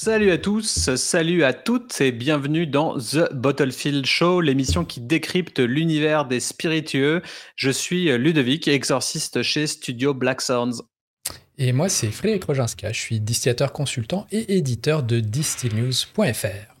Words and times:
Salut 0.00 0.30
à 0.30 0.38
tous, 0.38 0.94
salut 0.94 1.42
à 1.42 1.52
toutes 1.52 2.00
et 2.00 2.12
bienvenue 2.12 2.68
dans 2.68 2.96
The 2.96 3.34
Bottlefield 3.34 4.06
Show, 4.06 4.40
l'émission 4.40 4.84
qui 4.84 5.00
décrypte 5.00 5.58
l'univers 5.58 6.24
des 6.24 6.38
spiritueux. 6.38 7.20
Je 7.56 7.68
suis 7.68 8.16
Ludovic, 8.16 8.68
exorciste 8.68 9.42
chez 9.42 9.66
Studio 9.66 10.14
Black 10.14 10.40
Sounds. 10.40 10.84
Et 11.58 11.72
moi, 11.72 11.88
c'est 11.88 12.12
Frédéric 12.12 12.44
Roginska, 12.44 12.92
je 12.92 13.00
suis 13.00 13.18
distillateur 13.18 13.72
consultant 13.72 14.28
et 14.30 14.56
éditeur 14.56 15.02
de 15.02 15.18
distillnews.fr. 15.18 16.77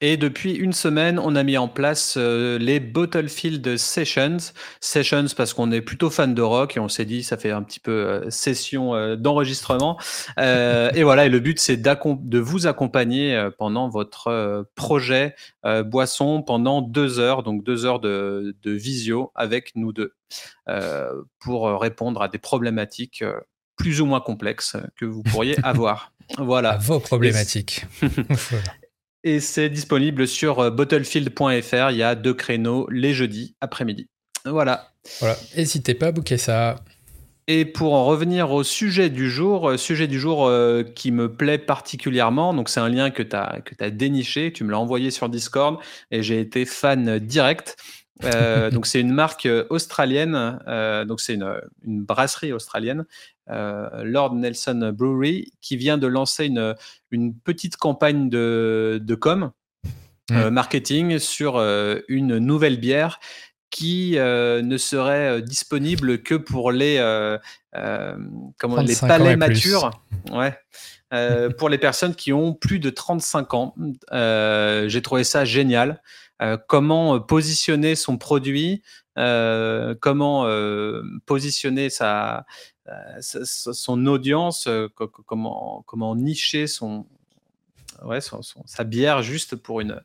Et 0.00 0.16
depuis 0.16 0.52
une 0.54 0.72
semaine, 0.72 1.18
on 1.18 1.36
a 1.36 1.42
mis 1.42 1.56
en 1.56 1.68
place 1.68 2.16
euh, 2.16 2.58
les 2.58 2.80
Bottlefield 2.80 3.76
Sessions. 3.76 4.36
Sessions 4.80 5.26
parce 5.36 5.54
qu'on 5.54 5.70
est 5.72 5.80
plutôt 5.80 6.10
fan 6.10 6.34
de 6.34 6.42
rock 6.42 6.76
et 6.76 6.80
on 6.80 6.88
s'est 6.88 7.04
dit 7.04 7.22
ça 7.22 7.36
fait 7.36 7.52
un 7.52 7.62
petit 7.62 7.80
peu 7.80 7.92
euh, 7.92 8.30
session 8.30 8.94
euh, 8.94 9.16
d'enregistrement. 9.16 9.98
et 10.38 11.02
voilà, 11.02 11.26
et 11.26 11.28
le 11.28 11.40
but 11.40 11.58
c'est 11.58 11.76
de 11.76 12.38
vous 12.38 12.66
accompagner 12.66 13.48
pendant 13.58 13.88
votre 13.88 14.66
projet 14.74 15.34
boisson 15.84 16.42
pendant 16.42 16.82
deux 16.82 17.18
heures, 17.18 17.42
donc 17.42 17.64
deux 17.64 17.84
heures 17.84 18.00
de, 18.00 18.56
de 18.62 18.70
visio 18.72 19.32
avec 19.34 19.76
nous 19.76 19.92
deux 19.92 20.14
pour 21.38 21.80
répondre 21.80 22.22
à 22.22 22.28
des 22.28 22.38
problématiques 22.38 23.24
plus 23.76 24.00
ou 24.00 24.06
moins 24.06 24.20
complexes 24.20 24.76
que 24.96 25.04
vous 25.04 25.22
pourriez 25.22 25.56
avoir. 25.62 26.12
Voilà. 26.38 26.72
À 26.72 26.78
vos 26.78 27.00
problématiques. 27.00 27.86
Et 29.26 29.40
c'est 29.40 29.70
disponible 29.70 30.28
sur 30.28 30.60
euh, 30.60 30.70
bottlefield.fr. 30.70 31.90
Il 31.90 31.96
y 31.96 32.02
a 32.02 32.14
deux 32.14 32.34
créneaux 32.34 32.86
les 32.90 33.14
jeudis 33.14 33.56
après-midi. 33.62 34.06
Voilà. 34.44 34.90
Voilà. 35.20 35.36
N'hésitez 35.56 35.94
pas 35.94 36.08
à 36.08 36.12
booker 36.12 36.36
ça. 36.36 36.76
Et 37.46 37.64
pour 37.64 37.94
en 37.94 38.04
revenir 38.04 38.52
au 38.52 38.62
sujet 38.62 39.08
du 39.08 39.30
jour, 39.30 39.70
euh, 39.70 39.76
sujet 39.78 40.06
du 40.06 40.20
jour 40.20 40.46
euh, 40.46 40.82
qui 40.82 41.10
me 41.10 41.32
plaît 41.32 41.58
particulièrement, 41.58 42.52
donc 42.54 42.68
c'est 42.68 42.80
un 42.80 42.88
lien 42.88 43.10
que 43.10 43.22
tu 43.22 43.34
as, 43.34 43.60
que 43.64 43.74
as 43.82 43.90
déniché, 43.90 44.52
tu 44.52 44.62
me 44.64 44.70
l'as 44.70 44.78
envoyé 44.78 45.10
sur 45.10 45.28
Discord 45.30 45.78
et 46.10 46.22
j'ai 46.22 46.40
été 46.40 46.66
fan 46.66 47.18
direct. 47.18 47.76
Donc 48.22 48.86
c'est 48.86 49.00
une 49.00 49.12
marque 49.12 49.48
australienne, 49.70 50.58
donc 51.06 51.20
c'est 51.20 51.34
une, 51.34 51.60
une, 51.84 52.04
brasserie 52.04 52.52
australienne 52.52 53.04
euh, 53.50 54.04
Lord 54.04 54.34
Nelson 54.36 54.92
Brewery, 54.94 55.52
qui 55.60 55.76
vient 55.76 55.98
de 55.98 56.06
lancer 56.06 56.46
une, 56.46 56.74
une 57.10 57.34
petite 57.34 57.76
campagne 57.76 58.30
de, 58.30 59.00
de 59.02 59.14
com, 59.14 59.50
euh, 60.30 60.50
marketing, 60.50 61.18
sur 61.18 61.56
euh, 61.56 62.00
une 62.08 62.38
nouvelle 62.38 62.78
bière 62.78 63.20
qui 63.70 64.12
ne 64.16 64.76
serait 64.76 65.42
disponible 65.42 66.22
que 66.22 66.36
pour 66.36 66.70
les, 66.70 66.98
comment, 68.56 68.80
les 68.80 68.94
palais 68.94 69.36
matures. 69.36 69.90
Ouais. 70.30 70.56
pour 71.58 71.68
les 71.68 71.78
personnes 71.78 72.14
qui 72.14 72.32
ont 72.32 72.54
plus 72.54 72.78
de 72.78 72.90
35 72.90 73.54
ans. 73.54 73.74
J'ai 74.12 75.02
trouvé 75.02 75.24
ça 75.24 75.44
génial. 75.44 76.00
Comment 76.68 77.20
positionner 77.20 77.94
son 77.94 78.18
produit, 78.18 78.82
comment 79.16 80.46
positionner 81.26 81.90
sa, 81.90 82.44
euh, 82.88 83.20
son 83.22 84.06
audience, 84.06 84.66
euh, 84.66 84.88
comment, 85.26 85.82
comment 85.86 86.14
nicher 86.16 86.66
sa 88.66 88.84
bière 88.84 89.22
juste 89.22 89.56
pour 89.56 89.80
une, 89.80 89.92
euh, 89.92 90.00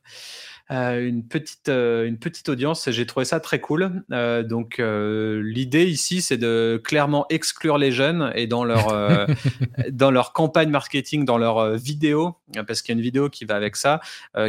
une, 0.69 1.23
petite, 1.27 1.69
une 1.69 2.17
petite 2.17 2.49
audience. 2.49 2.89
J'ai 2.89 3.05
trouvé 3.05 3.25
ça 3.25 3.39
très 3.39 3.59
cool. 3.59 4.03
donc, 4.09 4.77
l'idée 4.79 5.85
ici, 5.85 6.21
c'est 6.21 6.37
de 6.37 6.81
clairement 6.83 7.25
exclure 7.29 7.77
les 7.77 7.91
jeunes 7.91 8.31
et 8.35 8.47
dans 8.47 8.63
leur, 8.63 9.27
dans 9.91 10.11
leur 10.11 10.33
campagne 10.33 10.69
marketing, 10.69 11.25
dans 11.25 11.37
leur 11.37 11.75
vidéo, 11.75 12.35
parce 12.67 12.81
qu'il 12.81 12.93
y 12.93 12.97
a 12.97 12.97
une 12.97 13.03
vidéo 13.03 13.29
qui 13.29 13.45
va 13.45 13.55
avec 13.55 13.75
ça, 13.75 13.99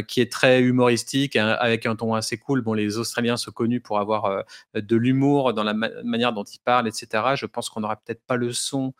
qui 0.07 0.21
est 0.21 0.31
très 0.31 0.61
humoristique, 0.61 1.35
hein, 1.35 1.57
avec 1.59 1.85
un 1.85 1.95
ton 1.95 2.13
assez 2.13 2.37
cool. 2.37 2.61
Bon, 2.61 2.73
les 2.73 2.97
Australiens 2.97 3.37
sont 3.37 3.51
connus 3.51 3.81
pour 3.81 3.99
avoir 3.99 4.43
de 4.75 4.95
l'humour 4.95 5.53
dans 5.53 5.63
la 5.63 5.73
manière 5.73 6.33
dont 6.33 6.43
ils 6.43 6.59
parlent, 6.59 6.87
etc. 6.87 7.23
Je 7.35 7.45
pense 7.45 7.69
qu'on 7.69 7.81
n'aura 7.81 7.95
peut-être 7.95 8.23
pas 8.25 8.35
le 8.35 8.53
son 8.53 8.93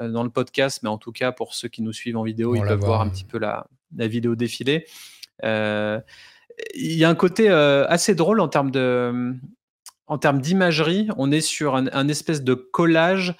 dans 0.00 0.24
le 0.24 0.30
podcast, 0.30 0.80
mais 0.82 0.88
en 0.88 0.98
tout 0.98 1.12
cas, 1.12 1.30
pour 1.30 1.54
ceux 1.54 1.68
qui 1.68 1.82
nous 1.82 1.92
suivent 1.92 2.16
en 2.16 2.24
vidéo, 2.24 2.56
ils 2.56 2.62
peuvent 2.62 2.80
voir, 2.80 3.00
un 3.00 3.08
petit 3.08 3.24
peu 3.24 3.38
la, 3.38 3.66
la 3.96 4.08
vidéo 4.08 4.34
défilée. 4.34 4.86
Il 6.74 6.92
y 6.92 7.04
a 7.04 7.08
un 7.08 7.14
côté 7.14 7.48
assez 7.48 8.14
drôle 8.14 8.40
en 8.40 8.48
termes 8.48 8.70
de 8.70 9.34
en 10.06 10.18
termes 10.18 10.40
d'imagerie, 10.40 11.08
on 11.16 11.32
est 11.32 11.40
sur 11.40 11.76
un, 11.76 11.86
un, 11.92 12.08
espèce 12.08 12.42
de 12.42 12.52
collage 12.52 13.34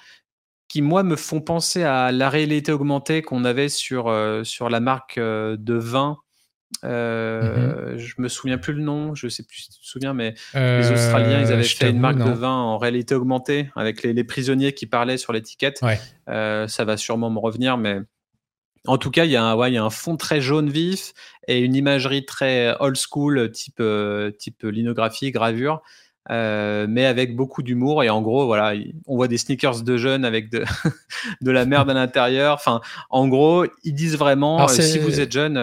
qui, 0.67 0.81
moi, 0.81 1.03
me 1.03 1.15
font 1.15 1.41
penser 1.41 1.83
à 1.83 2.11
la 2.11 2.29
réalité 2.29 2.71
augmentée 2.71 3.21
qu'on 3.21 3.45
avait 3.45 3.69
sur, 3.69 4.07
euh, 4.07 4.43
sur 4.43 4.69
la 4.69 4.79
marque 4.79 5.17
euh, 5.17 5.57
de 5.59 5.75
vin. 5.75 6.17
Euh, 6.83 7.93
mmh 7.93 7.97
Je 7.97 8.15
me 8.17 8.27
souviens 8.27 8.57
plus 8.57 8.73
le 8.73 8.81
nom, 8.81 9.15
je 9.15 9.27
sais 9.27 9.43
plus 9.43 9.61
si 9.61 9.69
tu 9.69 9.79
te 9.79 9.85
souviens, 9.85 10.13
mais 10.13 10.33
les 10.53 10.91
Australiens, 10.91 11.41
ils 11.41 11.51
avaient 11.53 11.63
fait 11.63 11.91
une 11.91 11.99
marque 11.99 12.17
de 12.17 12.31
vin 12.31 12.51
en 12.51 12.77
réalité 12.77 13.15
augmentée 13.15 13.69
avec 13.75 14.03
les, 14.03 14.23
prisonniers 14.23 14.73
qui 14.73 14.87
parlaient 14.87 15.17
sur 15.17 15.31
l'étiquette. 15.31 15.79
ça 16.27 16.85
va 16.85 16.97
sûrement 16.97 17.29
me 17.29 17.39
revenir, 17.39 17.77
mais 17.77 17.99
en 18.87 18.97
tout 18.97 19.11
cas, 19.11 19.25
il 19.25 19.31
y, 19.31 19.35
a 19.35 19.43
un, 19.43 19.55
ouais, 19.55 19.71
il 19.71 19.73
y 19.73 19.77
a 19.77 19.83
un 19.83 19.89
fond 19.89 20.17
très 20.17 20.41
jaune 20.41 20.69
vif 20.69 21.13
et 21.47 21.59
une 21.59 21.75
imagerie 21.75 22.25
très 22.25 22.75
old 22.79 22.97
school, 22.97 23.51
type, 23.51 23.81
type 24.37 24.63
linographie, 24.63 25.31
gravure. 25.31 25.81
Euh, 26.31 26.87
mais 26.89 27.05
avec 27.05 27.35
beaucoup 27.35 27.61
d'humour. 27.61 28.03
Et 28.03 28.09
en 28.09 28.21
gros, 28.21 28.45
voilà, 28.45 28.73
on 29.05 29.15
voit 29.15 29.27
des 29.27 29.37
sneakers 29.37 29.83
de 29.83 29.97
jeunes 29.97 30.25
avec 30.25 30.49
de, 30.49 30.63
de 31.41 31.51
la 31.51 31.65
merde 31.65 31.89
à 31.89 31.93
l'intérieur. 31.93 32.55
Enfin, 32.55 32.81
en 33.09 33.27
gros, 33.27 33.65
ils 33.83 33.93
disent 33.93 34.17
vraiment, 34.17 34.63
euh, 34.63 34.67
si 34.67 34.99
vous 34.99 35.19
êtes 35.19 35.31
jeune. 35.31 35.57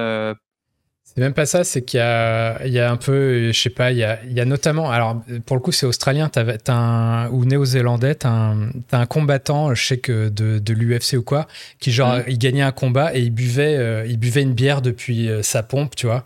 Euh, 1.13 1.15
c'est 1.15 1.21
même 1.21 1.35
pas 1.35 1.47
ça, 1.47 1.65
c'est 1.65 1.83
qu'il 1.83 1.99
y 1.99 2.03
a, 2.03 2.65
il 2.65 2.73
y 2.73 2.79
a 2.79 2.91
un 2.91 2.97
peu, 2.97 3.53
je 3.53 3.61
sais 3.61 3.71
pas, 3.71 3.93
il 3.93 3.99
y 3.99 4.05
a, 4.05 4.19
il 4.25 4.33
y 4.33 4.41
a 4.41 4.45
notamment, 4.45 4.91
alors 4.91 5.23
pour 5.47 5.57
le 5.57 5.63
coup 5.63 5.73
c'est 5.73 5.87
australien, 5.87 6.31
as, 6.35 6.73
un, 6.73 7.29
ou 7.31 7.45
néo-zélandais, 7.45 8.17
t'as 8.17 8.31
un, 8.31 8.71
un 8.93 9.07
combattant, 9.07 9.75
je 9.75 9.85
sais 9.85 9.99
que 9.99 10.29
de, 10.29 10.59
de 10.59 10.73
l'UFC 10.73 11.15
ou 11.15 11.23
quoi, 11.23 11.47
qui 11.81 11.93
genre, 11.93 12.17
mmh. 12.17 12.25
il 12.29 12.39
gagnait 12.39 12.63
un 12.63 12.73
combat 12.73 13.15
et 13.15 13.21
il 13.21 13.31
buvait, 13.31 14.09
il 14.09 14.19
buvait 14.19 14.43
une 14.43 14.55
bière 14.55 14.83
depuis 14.83 15.29
sa 15.43 15.63
pompe, 15.63 15.97
tu 15.97 16.07
vois. 16.07 16.25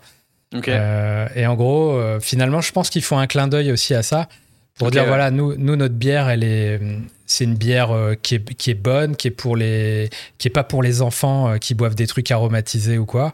Euh, 0.53 1.27
et 1.35 1.45
en 1.45 1.55
gros, 1.55 1.91
euh, 1.91 2.19
finalement, 2.19 2.61
je 2.61 2.71
pense 2.71 2.89
qu'ils 2.89 3.03
font 3.03 3.19
un 3.19 3.27
clin 3.27 3.47
d'œil 3.47 3.71
aussi 3.71 3.93
à 3.93 4.03
ça 4.03 4.27
pour 4.77 4.91
dire 4.91 5.05
voilà, 5.05 5.31
nous, 5.31 5.55
nous, 5.57 5.75
notre 5.75 5.95
bière, 5.95 6.29
elle 6.29 6.43
est, 6.43 6.79
c'est 7.25 7.43
une 7.43 7.55
bière 7.55 7.91
euh, 7.91 8.15
qui 8.15 8.35
est, 8.35 8.53
qui 8.55 8.71
est 8.71 8.75
bonne, 8.75 9.15
qui 9.15 9.27
est 9.27 9.31
pour 9.31 9.55
les, 9.55 10.09
qui 10.37 10.47
est 10.47 10.51
pas 10.51 10.63
pour 10.63 10.83
les 10.83 11.01
enfants 11.01 11.57
qui 11.59 11.73
boivent 11.73 11.95
des 11.95 12.07
trucs 12.07 12.29
aromatisés 12.31 12.97
ou 12.97 13.05
quoi. 13.05 13.33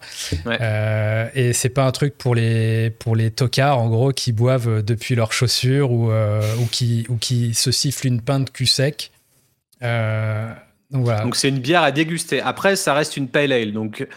et 1.36 1.54
c'est 1.54 1.70
pas 1.70 1.86
un 1.86 1.92
truc 1.92 2.18
pour 2.18 2.36
les, 2.36 2.90
pour 2.92 3.16
les 3.16 3.32
tocards 3.32 3.80
en 3.80 3.90
gros 3.90 4.12
qui 4.12 4.32
boivent 4.32 4.84
depuis 4.84 5.16
leurs 5.16 5.34
chaussures 5.34 5.92
ou, 5.92 6.12
ou 6.12 6.66
qui, 6.72 7.06
ou 7.10 7.18
qui 7.18 7.54
se 7.54 7.72
sifflent 7.72 8.08
une 8.08 8.22
pinte 8.22 8.52
cul 8.52 8.66
sec. 8.66 9.12
donc 9.82 9.90
voilà. 10.92 11.22
Donc 11.22 11.36
c'est 11.36 11.50
une 11.50 11.60
bière 11.60 11.84
à 11.84 11.92
déguster. 11.92 12.42
Après, 12.42 12.76
ça 12.76 12.94
reste 12.94 13.18
une 13.18 13.28
pale 13.28 13.52
ale, 13.52 13.74
donc 13.74 14.08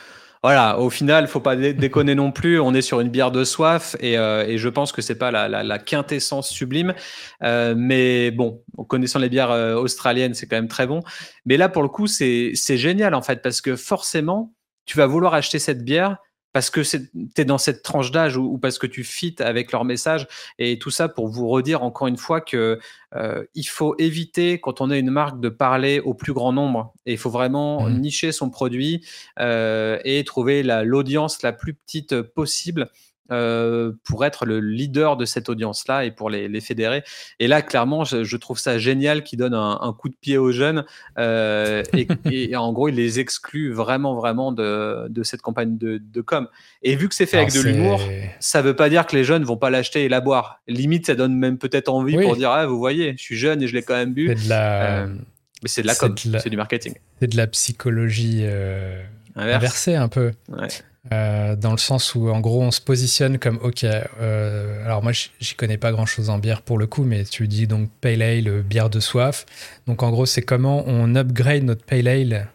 voilà, 0.42 0.78
au 0.78 0.90
final, 0.90 1.26
faut 1.26 1.40
pas 1.40 1.56
déconner 1.56 2.14
non 2.14 2.32
plus. 2.32 2.60
On 2.60 2.74
est 2.74 2.82
sur 2.82 3.00
une 3.00 3.08
bière 3.08 3.30
de 3.30 3.44
soif 3.44 3.96
et, 4.00 4.18
euh, 4.18 4.56
je 4.56 4.68
pense 4.68 4.92
que 4.92 5.02
c'est 5.02 5.16
pas 5.16 5.30
la, 5.30 5.78
quintessence 5.78 6.48
sublime. 6.48 6.94
Euh, 7.42 7.74
mais 7.76 8.30
bon, 8.30 8.62
connaissant 8.88 9.18
les 9.18 9.28
bières 9.28 9.50
euh, 9.50 9.74
australiennes, 9.74 10.34
c'est 10.34 10.46
quand 10.46 10.56
même 10.56 10.68
très 10.68 10.86
bon. 10.86 11.00
Mais 11.44 11.56
là, 11.56 11.68
pour 11.68 11.82
le 11.82 11.88
coup, 11.88 12.06
c'est 12.06 12.54
génial 12.54 13.14
en 13.14 13.22
fait 13.22 13.42
parce 13.42 13.60
que 13.60 13.76
forcément, 13.76 14.52
tu 14.84 14.96
vas 14.96 15.06
vouloir 15.06 15.34
acheter 15.34 15.58
cette 15.58 15.84
bière 15.84 16.16
parce 16.56 16.70
que 16.70 16.80
tu 16.80 17.06
es 17.36 17.44
dans 17.44 17.58
cette 17.58 17.82
tranche 17.82 18.10
d'âge 18.10 18.38
ou, 18.38 18.56
parce 18.56 18.78
que 18.78 18.86
tu 18.86 19.04
fites 19.04 19.42
avec 19.42 19.72
leur 19.72 19.84
message. 19.84 20.26
Et 20.58 20.78
tout 20.78 20.88
ça 20.88 21.06
pour 21.06 21.28
vous 21.28 21.48
redire 21.48 21.82
encore 21.82 22.06
une 22.06 22.16
fois 22.16 22.40
que 22.40 22.80
euh, 23.14 23.44
il 23.54 23.64
faut 23.64 23.94
éviter 23.98 24.58
quand 24.58 24.80
on 24.80 24.90
est 24.90 24.98
une 24.98 25.10
marque 25.10 25.38
de 25.38 25.50
parler 25.50 26.00
au 26.00 26.14
plus 26.14 26.32
grand 26.32 26.54
nombre. 26.54 26.94
Et 27.04 27.12
il 27.12 27.18
faut 27.18 27.28
vraiment 27.28 27.82
mmh. 27.82 28.00
nicher 28.00 28.32
son 28.32 28.48
produit 28.48 29.06
euh, 29.38 29.98
et 30.06 30.24
trouver 30.24 30.62
l'audience 30.62 31.42
la, 31.42 31.52
plus 31.52 31.74
petite 31.74 32.22
possible 32.22 32.88
euh, 33.32 33.92
pour 34.04 34.24
être 34.24 34.46
le 34.46 34.60
leader 34.60 35.16
de 35.16 35.24
cette 35.24 35.48
audience-là 35.48 36.04
et 36.04 36.12
pour 36.12 36.30
les, 36.30 36.60
fédérer. 36.60 37.02
Et 37.40 37.48
là, 37.48 37.60
clairement, 37.60 38.04
je, 38.04 38.36
trouve 38.36 38.58
ça 38.58 38.78
génial 38.78 39.24
qu'il 39.24 39.38
donne 39.38 39.54
un, 39.54 39.94
coup 39.98 40.08
de 40.08 40.14
pied 40.14 40.38
aux 40.38 40.52
jeunes 40.52 40.84
euh, 41.18 41.82
et, 42.30 42.56
en 42.56 42.72
gros, 42.72 42.88
il 42.88 42.94
les 42.94 43.18
exclut 43.18 43.72
vraiment, 43.72 44.14
vraiment 44.14 44.52
de, 44.52 45.08
cette 45.22 45.42
campagne 45.42 45.76
de, 45.76 46.20
com. 46.20 46.46
Et 46.82 46.94
vu 46.94 47.08
que 47.08 47.14
c'est 47.14 47.26
fait 47.26 47.38
avec 47.38 47.52
de 47.52 47.60
l'humour, 47.60 48.00
ça 48.38 48.62
veut 48.62 48.76
pas 48.76 48.88
dire 48.88 49.06
que 49.06 49.16
les 49.16 49.24
jeunes 49.24 49.44
vont 49.44 49.56
pas 49.56 49.70
l'acheter 49.70 50.04
et 50.04 50.08
la 50.08 50.20
boire. 50.20 50.60
Limite, 50.68 51.06
ça 51.06 51.14
donne 51.14 51.34
même 51.34 51.58
peut-être 51.58 51.88
envie 51.88 52.16
pour 52.16 52.36
dire 52.36 52.50
ah, 52.50 52.66
vous 52.66 52.78
voyez, 52.78 53.14
je 53.16 53.22
suis 53.22 53.36
jeune 53.36 53.62
et 53.62 53.66
je 53.66 53.74
l'ai 53.74 53.82
quand 53.82 53.94
même 53.94 54.12
bu. 54.12 54.36
Euh, 54.50 55.06
mais 55.62 55.68
c'est 55.68 55.82
de 55.82 55.86
la 55.86 55.94
com, 55.94 56.14
c'est 56.16 56.50
du 56.50 56.56
marketing. 56.56 56.94
C'est 57.18 57.28
de 57.28 57.36
la 57.36 57.46
psychologie 57.48 58.44
inversée 59.34 59.96
un 59.96 60.08
peu. 60.08 60.32
Ouais. 60.48 60.68
Euh, 61.12 61.54
dans 61.54 61.70
le 61.70 61.78
sens 61.78 62.16
où 62.16 62.30
en 62.30 62.40
gros 62.40 62.62
on 62.62 62.72
se 62.72 62.80
positionne 62.80 63.38
comme 63.38 63.60
ok 63.62 63.84
euh, 63.84 64.84
alors 64.84 65.04
moi 65.04 65.12
j'y 65.12 65.54
connais 65.54 65.76
pas 65.76 65.92
grand 65.92 66.04
chose 66.04 66.30
en 66.30 66.40
bière 66.40 66.62
pour 66.62 66.78
le 66.78 66.88
coup 66.88 67.04
mais 67.04 67.22
tu 67.22 67.46
dis 67.46 67.68
donc 67.68 67.88
pale 68.00 68.22
ale 68.22 68.62
bière 68.62 68.90
de 68.90 68.98
soif 68.98 69.46
donc 69.86 70.02
en 70.02 70.10
gros 70.10 70.26
c'est 70.26 70.42
comment 70.42 70.82
on 70.88 71.14
upgrade 71.14 71.62
notre 71.62 71.84
pale 71.84 72.08
ale 72.08 72.48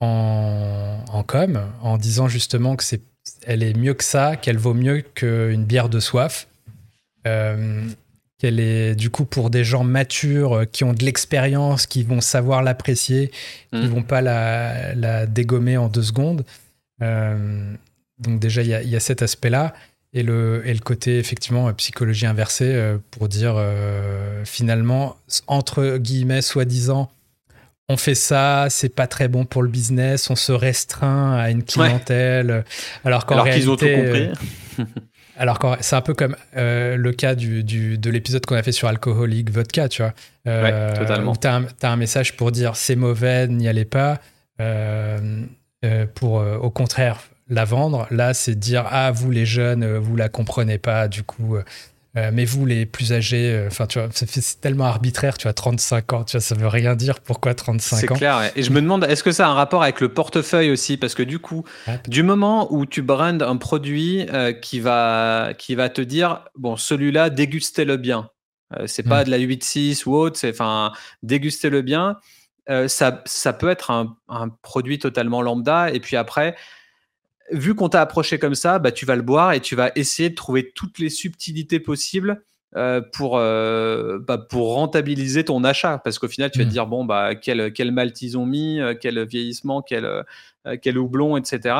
en, 0.00 0.98
en 1.08 1.22
com, 1.22 1.60
en 1.82 1.96
disant 1.96 2.28
justement 2.28 2.76
que 2.76 2.84
c'est, 2.84 3.02
elle 3.46 3.62
est 3.62 3.76
mieux 3.76 3.94
que 3.94 4.04
ça, 4.04 4.36
qu'elle 4.36 4.58
vaut 4.58 4.74
mieux 4.74 5.02
qu'une 5.14 5.64
bière 5.64 5.88
de 5.88 6.00
soif. 6.00 6.48
Euh, 7.26 7.82
qu'elle 8.38 8.60
est 8.60 8.94
du 8.94 9.08
coup 9.08 9.24
pour 9.24 9.48
des 9.48 9.64
gens 9.64 9.82
matures 9.82 10.52
euh, 10.52 10.64
qui 10.66 10.84
ont 10.84 10.92
de 10.92 11.02
l'expérience, 11.02 11.86
qui 11.86 12.02
vont 12.02 12.20
savoir 12.20 12.62
l'apprécier, 12.62 13.30
qui 13.72 13.80
ne 13.80 13.86
mm. 13.86 13.90
vont 13.90 14.02
pas 14.02 14.20
la, 14.20 14.94
la, 14.94 15.26
dégommer 15.26 15.78
en 15.78 15.88
deux 15.88 16.02
secondes. 16.02 16.44
Euh, 17.02 17.74
donc 18.18 18.40
déjà, 18.40 18.62
il 18.62 18.68
y, 18.68 18.88
y, 18.88 18.96
a 18.96 19.00
cet 19.00 19.22
aspect-là. 19.22 19.74
Et 20.12 20.22
le, 20.22 20.62
et 20.64 20.72
le 20.72 20.80
côté, 20.80 21.18
effectivement, 21.18 21.70
psychologie 21.74 22.26
inversée 22.26 22.96
pour 23.10 23.28
dire, 23.28 23.62
finalement, 24.44 25.16
entre 25.46 25.98
guillemets, 25.98 26.40
soi-disant, 26.40 27.10
on 27.88 27.96
fait 27.96 28.14
ça, 28.14 28.66
c'est 28.68 28.88
pas 28.88 29.06
très 29.06 29.28
bon 29.28 29.44
pour 29.44 29.62
le 29.62 29.68
business, 29.68 30.28
on 30.30 30.36
se 30.36 30.52
restreint 30.52 31.36
à 31.36 31.50
une 31.50 31.62
clientèle. 31.62 32.64
Alors 33.04 33.26
qu'en 33.26 33.42
réalité, 33.42 33.60
qu'ils 33.60 33.70
ont 33.70 33.76
tout 33.76 33.86
compris. 33.86 34.30
Alors, 35.38 35.58
c'est 35.80 35.96
un 35.96 36.00
peu 36.00 36.14
comme 36.14 36.34
euh, 36.56 36.96
le 36.96 37.12
cas 37.12 37.34
du, 37.34 37.62
de 37.62 38.10
l'épisode 38.10 38.44
qu'on 38.46 38.56
a 38.56 38.62
fait 38.62 38.72
sur 38.72 38.88
alcoolique 38.88 39.50
vodka, 39.50 39.88
tu 39.88 40.02
vois. 40.02 40.14
Euh, 40.46 40.96
totalement. 40.96 41.32
Où 41.32 41.36
tu 41.36 41.46
as, 41.46 41.62
un 41.82 41.96
message 41.96 42.36
pour 42.36 42.52
dire 42.52 42.74
c'est 42.74 42.96
mauvais, 42.96 43.46
n'y 43.46 43.68
allez 43.68 43.84
pas. 43.84 44.18
Euh, 44.60 45.46
pour 46.14 46.32
au 46.32 46.70
contraire 46.70 47.20
la 47.48 47.64
vendre. 47.64 48.06
Là, 48.10 48.34
c'est 48.34 48.54
dire 48.54 48.84
ah, 48.90 49.10
vous 49.10 49.30
les 49.30 49.46
jeunes, 49.46 49.96
vous 49.98 50.16
la 50.16 50.28
comprenez 50.28 50.78
pas, 50.78 51.08
du 51.08 51.22
coup. 51.22 51.56
mais 52.14 52.44
vous, 52.46 52.64
les 52.64 52.86
plus 52.86 53.12
âgés, 53.12 53.64
enfin, 53.66 53.86
tu 53.86 53.98
vois, 53.98 54.08
c'est 54.12 54.60
tellement 54.60 54.86
arbitraire, 54.86 55.36
tu 55.36 55.48
as 55.48 55.52
35 55.52 56.12
ans, 56.14 56.24
tu 56.24 56.32
vois, 56.32 56.40
ça 56.40 56.54
veut 56.54 56.66
rien 56.66 56.96
dire. 56.96 57.20
Pourquoi 57.20 57.54
35 57.54 57.96
ans 57.96 58.00
C'est 58.00 58.06
clair. 58.06 58.52
Et 58.56 58.62
je 58.62 58.70
me 58.70 58.80
demande, 58.80 59.04
est-ce 59.04 59.22
que 59.22 59.32
ça 59.32 59.46
a 59.46 59.50
un 59.50 59.54
rapport 59.54 59.82
avec 59.82 60.00
le 60.00 60.08
portefeuille 60.08 60.70
aussi? 60.70 60.96
Parce 60.96 61.14
que 61.14 61.22
du 61.22 61.38
coup, 61.38 61.64
du 62.08 62.22
moment 62.22 62.72
où 62.72 62.86
tu 62.86 63.02
brandes 63.02 63.42
un 63.42 63.56
produit 63.56 64.26
qui, 64.62 64.80
va, 64.80 65.50
qui 65.58 65.74
va 65.74 65.88
te 65.88 66.00
dire, 66.00 66.40
bon, 66.56 66.76
celui-là, 66.76 67.30
dégustez-le 67.30 67.96
bien. 67.96 68.30
c'est 68.86 69.04
pas 69.04 69.22
de 69.24 69.30
la 69.30 69.38
8.6 69.38 70.04
ou 70.06 70.14
autre, 70.16 70.38
c'est, 70.38 70.50
enfin, 70.50 70.92
dégustez-le 71.22 71.82
bien. 71.82 72.16
ça, 72.88 73.22
ça 73.26 73.52
peut 73.52 73.68
être 73.68 73.90
un, 73.90 74.16
un, 74.28 74.48
produit 74.48 74.98
totalement 74.98 75.42
lambda. 75.42 75.90
Et 75.90 76.00
puis 76.00 76.16
après, 76.16 76.56
vu 77.50 77.74
qu'on 77.74 77.88
t'a 77.88 78.00
approché 78.00 78.38
comme 78.38 78.54
ça, 78.54 78.78
bah, 78.78 78.92
tu 78.92 79.06
vas 79.06 79.16
le 79.16 79.22
boire 79.22 79.52
et 79.52 79.60
tu 79.60 79.76
vas 79.76 79.92
essayer 79.94 80.30
de 80.30 80.34
trouver 80.34 80.72
toutes 80.74 80.98
les 80.98 81.10
subtilités 81.10 81.80
possibles 81.80 82.42
euh, 82.76 83.00
pour, 83.00 83.38
euh, 83.38 84.18
bah, 84.18 84.36
pour 84.36 84.74
rentabiliser 84.74 85.44
ton 85.44 85.64
achat. 85.64 85.98
Parce 85.98 86.18
qu'au 86.18 86.28
final, 86.28 86.50
tu 86.50 86.58
vas 86.58 86.64
te 86.64 86.68
mmh. 86.68 86.72
dire, 86.72 86.86
bon, 86.86 87.04
bah, 87.04 87.34
quel, 87.34 87.72
quel 87.72 87.92
malt 87.92 88.20
ils 88.20 88.36
ont 88.36 88.44
mis, 88.44 88.80
euh, 88.80 88.94
quel 89.00 89.24
vieillissement, 89.24 89.82
quel, 89.82 90.24
quel 90.82 90.98
houblon, 90.98 91.36
etc. 91.36 91.76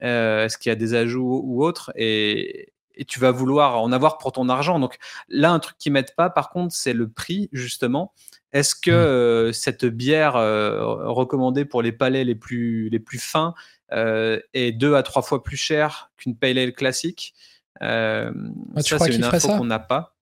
Est-ce 0.00 0.58
qu'il 0.58 0.70
y 0.70 0.72
a 0.72 0.76
des 0.76 0.94
ajouts 0.94 1.40
ou 1.44 1.64
autres? 1.64 1.90
Et, 1.96 2.72
et, 2.94 3.04
tu 3.04 3.18
vas 3.18 3.30
vouloir 3.30 3.80
en 3.80 3.90
avoir 3.92 4.18
pour 4.18 4.32
ton 4.32 4.48
argent. 4.48 4.78
Donc 4.78 4.96
là, 5.28 5.50
un 5.50 5.58
truc 5.58 5.76
qui 5.78 5.90
m'aide 5.90 6.14
pas, 6.14 6.30
par 6.30 6.50
contre, 6.50 6.74
c'est 6.74 6.92
le 6.92 7.08
prix, 7.08 7.48
justement. 7.52 8.12
Est-ce 8.52 8.74
que 8.74 9.48
mmh. 9.48 9.52
cette 9.52 9.84
bière 9.84 10.34
recommandée 10.34 11.64
pour 11.64 11.82
les 11.82 11.92
palais 11.92 12.24
les 12.24 12.36
plus, 12.36 12.88
les 12.90 13.00
plus 13.00 13.18
fins 13.18 13.54
est 13.90 14.72
deux 14.72 14.94
à 14.94 15.02
trois 15.02 15.22
fois 15.22 15.42
plus 15.42 15.56
cher 15.56 16.10
qu'une 16.16 16.36
pale 16.36 16.58
ale 16.58 16.72
classique. 16.72 17.34
Euh, 17.82 18.30
ah, 18.74 18.82
ça, 18.82 18.98
c'est 18.98 19.14
une 19.14 19.24
info 19.24 19.48
qu'on 19.48 19.64
n'a 19.64 19.78
pas. 19.78 20.14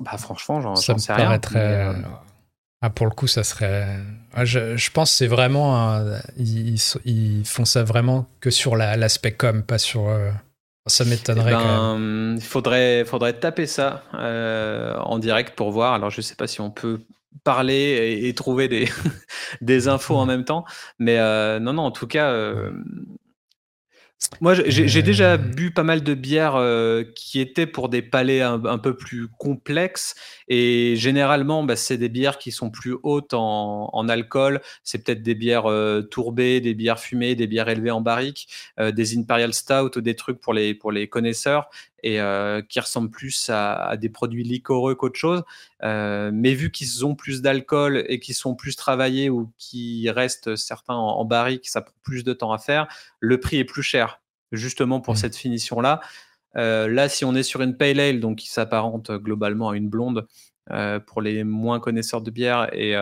Bah, 0.00 0.16
franchement, 0.18 0.60
j'en 0.60 0.76
sais 0.76 1.12
rien. 1.12 1.38
Euh, 1.54 1.92
ah, 2.82 2.90
pour 2.90 3.06
le 3.06 3.12
coup, 3.12 3.26
ça 3.26 3.44
serait. 3.44 3.86
Ah, 4.34 4.44
je, 4.44 4.90
pense 4.90 5.10
que 5.10 5.16
c'est 5.16 5.26
vraiment. 5.26 6.00
Ils, 6.36 7.44
font 7.44 7.64
ça 7.64 7.82
vraiment 7.82 8.26
que 8.40 8.50
sur 8.50 8.76
l'aspect 8.76 9.32
com, 9.32 9.62
pas 9.62 9.78
sur. 9.78 10.08
Ça 10.88 11.04
m'étonnerait 11.04 11.50
eh 11.50 11.54
quand 11.54 11.98
même. 11.98 12.36
Il 12.36 12.42
faudrait, 12.44 13.04
faudrait 13.04 13.32
taper 13.32 13.66
ça 13.66 14.02
en 14.12 15.18
direct 15.18 15.54
pour 15.56 15.70
voir. 15.70 15.94
Alors, 15.94 16.10
je 16.10 16.18
ne 16.18 16.22
sais 16.22 16.36
pas 16.36 16.46
si 16.46 16.60
on 16.60 16.70
peut 16.70 17.00
parler 17.44 18.20
et, 18.22 18.34
trouver 18.34 18.68
des, 18.68 18.88
des 19.60 19.88
infos 19.88 20.16
en 20.16 20.24
mmh. 20.24 20.28
même 20.28 20.44
temps. 20.44 20.64
Mais 20.98 21.18
euh, 21.18 21.58
non, 21.58 21.72
non, 21.72 21.82
en 21.82 21.90
tout 21.90 22.06
cas, 22.06 22.30
euh, 22.30 22.70
moi, 24.40 24.54
j'ai 24.54 25.02
déjà 25.02 25.32
euh. 25.32 25.36
bu 25.36 25.70
pas 25.70 25.82
mal 25.82 26.02
de 26.02 26.14
bières 26.14 26.60
qui 27.14 27.40
étaient 27.40 27.66
pour 27.66 27.88
des 27.88 28.02
palais 28.02 28.40
un, 28.42 28.78
peu 28.78 28.96
plus 28.96 29.28
complexes. 29.28 30.14
Et 30.48 30.94
généralement, 30.96 31.64
bah, 31.64 31.76
c'est 31.76 31.98
des 31.98 32.08
bières 32.08 32.38
qui 32.38 32.52
sont 32.52 32.70
plus 32.70 32.96
hautes 33.02 33.34
en, 33.34 33.90
en 33.92 34.08
alcool. 34.08 34.60
C'est 34.84 35.04
peut-être 35.04 35.22
des 35.22 35.34
bières 35.34 35.70
tourbées, 36.10 36.60
des 36.60 36.74
bières 36.74 37.00
fumées, 37.00 37.34
des 37.34 37.46
bières 37.46 37.68
élevées 37.68 37.90
en 37.90 38.00
barrique, 38.00 38.48
des 38.78 39.18
Imperial 39.18 39.52
Stout 39.54 39.96
ou 39.96 40.00
des 40.00 40.14
trucs 40.14 40.40
pour 40.40 40.54
les, 40.54 40.74
pour 40.74 40.92
les 40.92 41.08
connaisseurs 41.08 41.68
et 42.02 42.20
qui 42.68 42.80
ressemblent 42.80 43.10
plus 43.10 43.50
à, 43.50 43.96
des 43.96 44.08
produits 44.08 44.44
liquoreux 44.44 44.94
qu'autre 44.94 45.18
chose. 45.18 45.42
mais 45.82 46.54
vu 46.54 46.70
qu'ils 46.70 47.04
ont 47.04 47.14
plus 47.14 47.42
d'alcool 47.42 48.04
et 48.08 48.20
qu'ils 48.20 48.34
sont 48.34 48.54
plus 48.54 48.76
travaillés 48.76 49.30
ou 49.30 49.50
qui 49.58 50.08
restent 50.10 50.56
certains 50.56 50.94
en, 50.94 51.24
barrique, 51.24 51.68
ça 51.68 51.82
prend 51.82 51.94
plus 52.02 52.24
de 52.24 52.32
temps 52.32 52.52
à 52.52 52.58
faire, 52.58 52.86
le 53.20 53.40
prix 53.40 53.58
est 53.58 53.64
plus 53.64 53.82
cher, 53.82 54.20
justement 54.52 55.00
pour 55.00 55.14
mmh. 55.14 55.18
cette 55.18 55.36
finition-là. 55.36 56.00
Là, 56.56 57.08
si 57.08 57.24
on 57.24 57.34
est 57.34 57.42
sur 57.42 57.60
une 57.60 57.76
pale 57.76 58.00
ale, 58.00 58.20
donc 58.20 58.38
qui 58.38 58.48
s'apparente 58.48 59.10
globalement 59.12 59.70
à 59.70 59.76
une 59.76 59.88
blonde 59.88 60.26
pour 61.06 61.22
les 61.22 61.44
moins 61.44 61.78
connaisseurs 61.78 62.22
de 62.22 62.30
bière 62.30 62.68
et 62.74 62.94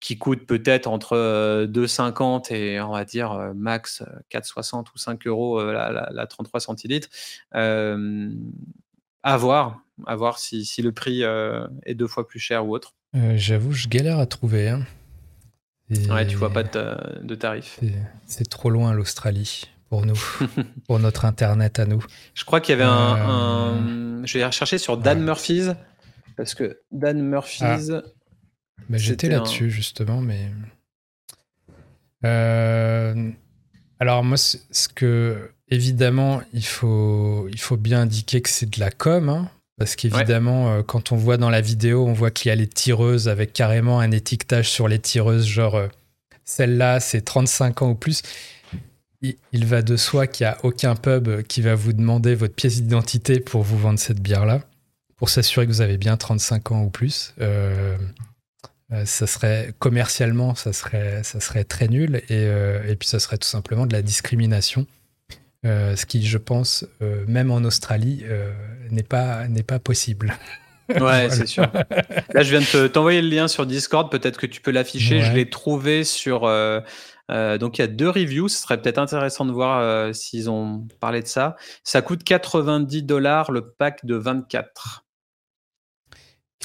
qui 0.00 0.16
coûte 0.16 0.46
peut-être 0.46 0.86
entre 0.86 1.66
2,50 1.66 2.54
et 2.54 2.80
on 2.80 2.92
va 2.92 3.04
dire 3.04 3.52
max 3.54 4.02
4,60 4.30 4.86
ou 4.94 4.98
5 4.98 5.26
euros 5.26 5.62
la, 5.62 6.26
33 6.26 6.60
centilitres. 6.60 7.08
à 7.52 9.36
voir, 9.36 9.80
à 10.06 10.16
voir 10.16 10.38
si, 10.38 10.64
si 10.64 10.82
le 10.82 10.92
prix 10.92 11.22
est 11.22 11.94
deux 11.94 12.06
fois 12.06 12.26
plus 12.26 12.40
cher 12.40 12.66
ou 12.66 12.74
autre. 12.74 12.94
J'avoue, 13.34 13.72
je 13.72 13.88
galère 13.88 14.18
à 14.18 14.26
trouver. 14.26 14.68
Hein. 14.68 14.84
Ouais, 16.10 16.26
tu 16.26 16.36
vois 16.36 16.52
pas 16.52 16.62
de, 16.62 17.24
de 17.24 17.34
tarif. 17.34 17.80
C'est 18.26 18.48
trop 18.48 18.70
loin 18.70 18.92
l'Australie 18.92 19.68
pour 19.88 20.04
nous, 20.04 20.20
pour 20.86 20.98
notre 20.98 21.24
internet 21.24 21.78
à 21.78 21.86
nous. 21.86 22.04
Je 22.34 22.44
crois 22.44 22.60
qu'il 22.60 22.78
y 22.78 22.80
avait 22.80 22.90
un, 22.90 24.24
Je 24.24 24.38
vais 24.38 24.44
rechercher 24.44 24.78
sur 24.78 24.96
Dan 24.96 25.22
Murphy's 25.22 25.72
parce 26.36 26.54
que 26.54 26.80
Dan 26.92 27.20
Murphy's. 27.20 27.90
Ah. 27.90 28.02
J'étais 28.90 29.28
là-dessus, 29.28 29.70
justement, 29.70 30.20
mais. 30.20 30.48
Euh, 32.24 33.30
alors, 34.00 34.24
moi, 34.24 34.36
ce 34.36 34.88
que. 34.88 35.50
Évidemment, 35.70 36.40
il 36.54 36.64
faut, 36.64 37.46
il 37.50 37.60
faut 37.60 37.76
bien 37.76 38.00
indiquer 38.00 38.40
que 38.40 38.48
c'est 38.48 38.70
de 38.70 38.80
la 38.80 38.90
com, 38.90 39.28
hein, 39.28 39.50
parce 39.76 39.96
qu'évidemment, 39.96 40.72
euh, 40.72 40.82
quand 40.82 41.12
on 41.12 41.16
voit 41.16 41.36
dans 41.36 41.50
la 41.50 41.60
vidéo, 41.60 42.06
on 42.06 42.14
voit 42.14 42.30
qu'il 42.30 42.48
y 42.48 42.52
a 42.52 42.54
les 42.54 42.66
tireuses 42.66 43.28
avec 43.28 43.52
carrément 43.52 44.00
un 44.00 44.10
étiquetage 44.10 44.70
sur 44.70 44.88
les 44.88 44.98
tireuses, 44.98 45.46
genre 45.46 45.74
euh, 45.74 45.88
celle-là, 46.44 47.00
c'est 47.00 47.20
35 47.20 47.82
ans 47.82 47.90
ou 47.90 47.94
plus. 47.94 48.22
Il, 49.20 49.66
va 49.66 49.82
de 49.82 49.96
soi 49.96 50.28
qu'il 50.28 50.46
n'y 50.46 50.50
a 50.50 50.58
aucun 50.62 50.94
pub 50.94 51.42
qui 51.42 51.60
va 51.60 51.74
vous 51.74 51.92
demander 51.92 52.36
votre 52.36 52.54
pièce 52.54 52.76
d'identité 52.76 53.40
pour 53.40 53.62
vous 53.62 53.76
vendre 53.76 53.98
cette 53.98 54.20
bière-là, 54.20 54.60
pour 55.16 55.28
s'assurer 55.28 55.66
que 55.66 55.72
vous 55.72 55.80
avez 55.80 55.98
bien 55.98 56.16
35 56.16 56.70
ans 56.70 56.82
ou 56.84 56.90
plus. 56.90 57.34
Euh, 58.92 59.04
ça 59.04 59.26
serait 59.26 59.74
commercialement, 59.78 60.54
ça 60.54 60.72
serait, 60.72 61.64
très 61.64 61.88
nul 61.88 62.16
et, 62.16 62.22
euh, 62.30 62.82
et, 62.88 62.96
puis 62.96 63.08
ça 63.08 63.18
serait 63.18 63.36
tout 63.36 63.48
simplement 63.48 63.86
de 63.86 63.92
la 63.92 64.02
discrimination, 64.02 64.86
euh, 65.66 65.94
ce 65.94 66.06
qui, 66.06 66.24
je 66.24 66.38
pense, 66.38 66.86
même 67.26 67.50
en 67.50 67.58
Australie, 67.58 68.24
n'est 68.90 69.02
pas 69.02 69.78
possible. 69.82 70.34
Ouais, 70.88 71.28
c'est 71.30 71.46
sûr. 71.46 71.70
Là, 72.32 72.42
je 72.42 72.56
viens 72.56 72.60
de 72.60 72.86
t'envoyer 72.88 73.22
le 73.22 73.28
lien 73.28 73.48
sur 73.48 73.66
Discord. 73.66 74.10
Peut-être 74.10 74.38
que 74.38 74.46
tu 74.46 74.60
peux 74.60 74.70
l'afficher. 74.70 75.20
Je 75.20 75.32
l'ai 75.32 75.48
trouvé 75.50 76.04
sur. 76.04 76.40
donc, 76.40 77.78
il 77.78 77.80
y 77.80 77.84
a 77.84 77.86
deux 77.86 78.08
reviews. 78.08 78.48
Ce 78.48 78.62
serait 78.62 78.80
peut-être 78.80 78.98
intéressant 78.98 79.44
de 79.44 79.52
voir 79.52 80.14
s'ils 80.14 80.48
ont 80.48 80.86
parlé 81.00 81.22
de 81.22 81.26
ça. 81.26 81.56
Ça 81.84 82.02
coûte 82.02 82.24
90 82.24 83.02
dollars 83.02 83.52
le 83.52 83.70
pack 83.70 84.04
de 84.04 84.14
24. 84.14 85.04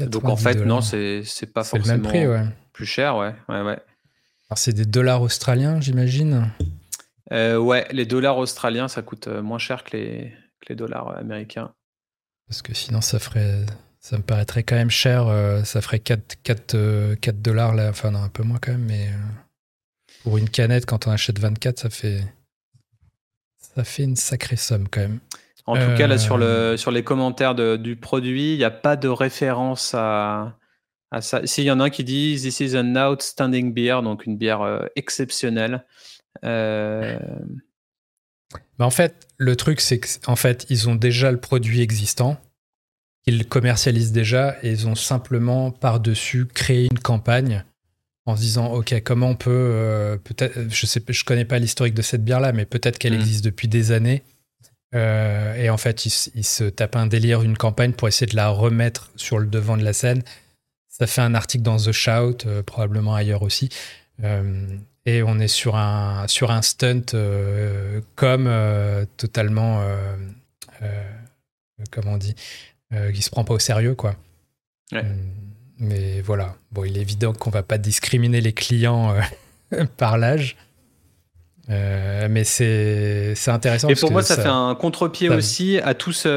Donc 0.01 0.25
en 0.25 0.35
fait, 0.35 0.55
non, 0.55 0.81
c'est 0.81 1.23
pas 1.53 1.63
forcément 1.63 1.95
le 1.95 2.01
même 2.01 2.09
prix, 2.09 2.27
ouais. 2.27 2.45
plus 2.71 2.85
cher, 2.85 3.17
ouais. 3.17 3.35
ouais, 3.49 3.61
ouais. 3.61 3.79
Alors 4.49 4.57
c'est 4.57 4.73
des 4.73 4.85
dollars 4.85 5.21
australiens, 5.21 5.79
j'imagine 5.79 6.51
euh, 7.31 7.57
Ouais, 7.57 7.87
les 7.91 8.05
dollars 8.05 8.37
australiens, 8.37 8.87
ça 8.87 9.01
coûte 9.01 9.27
euh, 9.27 9.41
moins 9.41 9.57
cher 9.57 9.83
que 9.83 9.95
les, 9.95 10.33
que 10.61 10.69
les 10.69 10.75
dollars 10.75 11.09
euh, 11.09 11.19
américains. 11.19 11.73
Parce 12.47 12.61
que 12.61 12.73
sinon, 12.73 13.01
ça 13.01 13.19
ferait. 13.19 13.65
Ça 14.03 14.17
me 14.17 14.21
paraîtrait 14.21 14.63
quand 14.63 14.75
même 14.75 14.89
cher. 14.89 15.25
ça 15.63 15.81
ferait 15.81 15.99
4, 15.99 16.35
4, 16.43 17.15
4 17.15 17.41
dollars, 17.41 17.73
là. 17.73 17.89
Enfin, 17.89 18.11
non, 18.11 18.19
un 18.19 18.29
peu 18.29 18.43
moins 18.43 18.59
quand 18.61 18.73
même, 18.73 18.83
mais 18.83 19.09
pour 20.23 20.37
une 20.37 20.49
canette, 20.49 20.85
quand 20.85 21.07
on 21.07 21.11
achète 21.11 21.39
24, 21.39 21.79
ça 21.79 21.89
fait. 21.89 22.21
Ça 23.75 23.83
fait 23.83 24.03
une 24.03 24.15
sacrée 24.15 24.55
somme 24.55 24.87
quand 24.87 25.01
même. 25.01 25.19
En 25.65 25.75
tout 25.75 25.97
cas, 25.97 26.07
là, 26.07 26.17
sur, 26.17 26.37
le, 26.37 26.45
euh. 26.45 26.77
sur 26.77 26.91
les 26.91 27.03
commentaires 27.03 27.55
du 27.55 27.95
produit, 27.95 28.53
il 28.53 28.57
n'y 28.57 28.65
a 28.65 28.71
pas 28.71 28.95
de 28.95 29.07
référence 29.07 29.93
à, 29.93 30.57
Ah, 31.11 31.21
ça. 31.21 31.45
S'il 31.45 31.63
y 31.63 31.71
en 31.71 31.79
a 31.79 31.85
un 31.85 31.89
qui 31.89 32.03
dit 32.03 32.37
This 32.41 32.59
is 32.59 32.77
an 32.77 32.95
outstanding 32.95 33.73
beer, 33.73 34.01
donc 34.03 34.25
une 34.25 34.37
bière 34.37 34.61
euh, 34.61 34.85
exceptionnelle. 34.95 35.85
Euh, 36.43 37.17
en 38.79 38.89
fait, 38.89 39.27
le 39.37 39.55
truc, 39.55 39.79
c'est 39.79 39.99
qu'en 39.99 40.35
fait, 40.35 40.65
ils 40.69 40.89
ont 40.89 40.95
déjà 40.95 41.31
le 41.31 41.39
produit 41.39 41.81
existant, 41.81 42.37
ils 43.25 43.47
commercialisent 43.47 44.11
déjà, 44.11 44.57
et 44.63 44.71
ils 44.71 44.87
ont 44.87 44.95
simplement 44.95 45.71
par-dessus 45.71 46.45
créé 46.45 46.87
une 46.91 46.99
campagne 46.99 47.63
en 48.25 48.35
se 48.35 48.41
disant 48.41 48.67
ok 48.67 49.01
comment 49.03 49.29
on 49.29 49.35
peut 49.35 49.51
euh, 49.51 50.17
peut-être 50.17 50.69
je 50.69 50.85
sais 50.85 51.01
je 51.07 51.23
connais 51.25 51.45
pas 51.45 51.59
l'historique 51.59 51.93
de 51.93 52.01
cette 52.01 52.23
bière 52.23 52.39
là 52.39 52.53
mais 52.53 52.65
peut-être 52.65 52.97
qu'elle 52.97 53.13
mm. 53.13 53.21
existe 53.21 53.45
depuis 53.45 53.67
des 53.67 53.91
années. 53.91 54.23
Euh, 54.95 55.55
et 55.55 55.69
en 55.71 55.77
fait 55.77 56.05
ils, 56.05 56.43
se 56.43 56.65
tapent 56.65 56.95
un 56.95 57.07
délire 57.07 57.41
une 57.41 57.57
campagne 57.57 57.93
pour 57.93 58.07
essayer 58.07 58.27
de 58.27 58.35
la 58.35 58.49
remettre 58.49 59.11
sur 59.15 59.39
le 59.39 59.47
devant 59.47 59.75
de 59.75 59.83
la 59.83 59.93
scène. 59.93 60.21
Ça 60.87 61.07
fait 61.07 61.21
un 61.21 61.33
article 61.33 61.63
dans 61.63 61.77
The 61.77 61.91
Shout 61.91 62.45
euh, 62.45 62.61
probablement 62.61 63.15
ailleurs 63.15 63.41
aussi. 63.41 63.69
Et 65.05 65.23
on 65.23 65.39
est 65.39 65.47
sur 65.47 65.75
un 65.75 66.27
sur 66.27 66.51
un 66.51 66.61
stunt 66.61 67.01
comme 68.15 68.49
totalement 69.17 69.83
comment 71.91 72.13
on 72.13 72.17
dit 72.17 72.35
qui 73.13 73.21
se 73.21 73.29
prend 73.29 73.43
pas 73.43 73.53
au 73.53 73.59
sérieux 73.59 73.95
quoi 73.95 74.15
ouais. 74.91 75.03
Mais 75.79 76.21
voilà, 76.21 76.55
bon, 76.71 76.85
il 76.85 76.97
est 76.97 77.01
évident 77.01 77.33
qu'on 77.33 77.49
va 77.49 77.63
pas 77.63 77.77
discriminer 77.77 78.41
les 78.41 78.53
clients 78.53 79.13
euh, 79.73 79.85
par 79.97 80.17
l'âge. 80.17 80.55
Euh, 81.69 82.27
mais 82.29 82.43
c'est 82.43 83.35
intéressant. 83.47 83.87
Et 83.87 83.95
pour 83.95 84.11
moi, 84.11 84.21
ça, 84.21 84.35
fait 84.35 84.49
un 84.49 84.75
contre-pied 84.75 85.29
aussi 85.29 85.79
à 85.79 85.93
tous, 85.93 86.27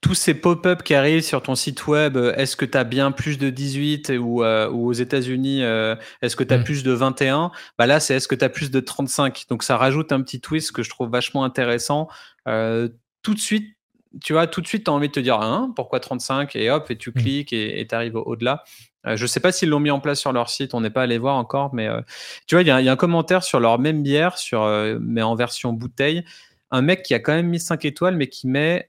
tous 0.00 0.14
ces 0.14 0.32
pop-up 0.32 0.82
qui 0.82 0.94
arrivent 0.94 1.22
sur 1.22 1.42
ton 1.42 1.54
site 1.54 1.86
web. 1.86 2.16
Est-ce 2.16 2.56
que 2.56 2.64
tu 2.64 2.78
as 2.78 2.84
bien 2.84 3.10
plus 3.12 3.36
de 3.36 3.50
18 3.50 4.12
ou, 4.18 4.42
euh, 4.42 4.70
ou 4.70 4.86
aux 4.86 4.92
États-Unis, 4.94 5.60
est-ce 5.60 6.34
que 6.34 6.44
tu 6.44 6.54
as 6.54 6.58
mm. 6.58 6.64
plus 6.64 6.82
de 6.82 6.92
21 6.92 7.52
bah 7.78 7.86
Là, 7.86 8.00
c'est 8.00 8.14
est-ce 8.14 8.26
que 8.26 8.34
tu 8.34 8.44
as 8.44 8.48
plus 8.48 8.70
de 8.70 8.80
35 8.80 9.44
Donc, 9.50 9.64
ça 9.64 9.76
rajoute 9.76 10.12
un 10.12 10.22
petit 10.22 10.40
twist 10.40 10.72
que 10.72 10.82
je 10.82 10.88
trouve 10.88 11.10
vachement 11.10 11.44
intéressant. 11.44 12.08
tout 12.46 13.34
de 13.34 13.40
suite, 13.40 13.76
tu 14.22 14.32
vois, 14.32 14.46
tout 14.46 14.60
de 14.60 14.66
suite, 14.66 14.84
tu 14.84 14.90
as 14.90 14.94
envie 14.94 15.08
de 15.08 15.12
te 15.12 15.20
dire, 15.20 15.40
hein, 15.40 15.72
pourquoi 15.76 16.00
35 16.00 16.56
Et 16.56 16.70
hop, 16.70 16.90
et 16.90 16.96
tu 16.96 17.10
mm. 17.10 17.12
cliques 17.14 17.52
et 17.52 17.86
tu 17.88 17.94
arrives 17.94 18.16
au-delà. 18.16 18.64
Euh, 19.06 19.16
je 19.16 19.22
ne 19.22 19.26
sais 19.26 19.40
pas 19.40 19.52
s'ils 19.52 19.68
l'ont 19.68 19.80
mis 19.80 19.90
en 19.90 20.00
place 20.00 20.20
sur 20.20 20.32
leur 20.32 20.50
site, 20.50 20.74
on 20.74 20.80
n'est 20.80 20.90
pas 20.90 21.02
allé 21.02 21.18
voir 21.18 21.36
encore, 21.36 21.74
mais 21.74 21.88
euh, 21.88 22.00
tu 22.46 22.54
vois, 22.54 22.62
il 22.62 22.68
y, 22.68 22.70
a 22.70 22.76
un 22.76 22.96
commentaire 22.96 23.42
sur 23.42 23.60
leur 23.60 23.78
même 23.78 24.02
bière, 24.02 24.36
sur, 24.36 24.62
euh, 24.62 24.98
mais 25.00 25.22
en 25.22 25.34
version 25.34 25.72
bouteille. 25.72 26.24
Un 26.70 26.82
mec 26.82 27.02
qui 27.02 27.14
a 27.14 27.18
quand 27.18 27.32
même 27.32 27.48
mis 27.48 27.58
5 27.58 27.84
étoiles, 27.84 28.14
mais 28.14 28.28
qui 28.28 28.46
met 28.46 28.86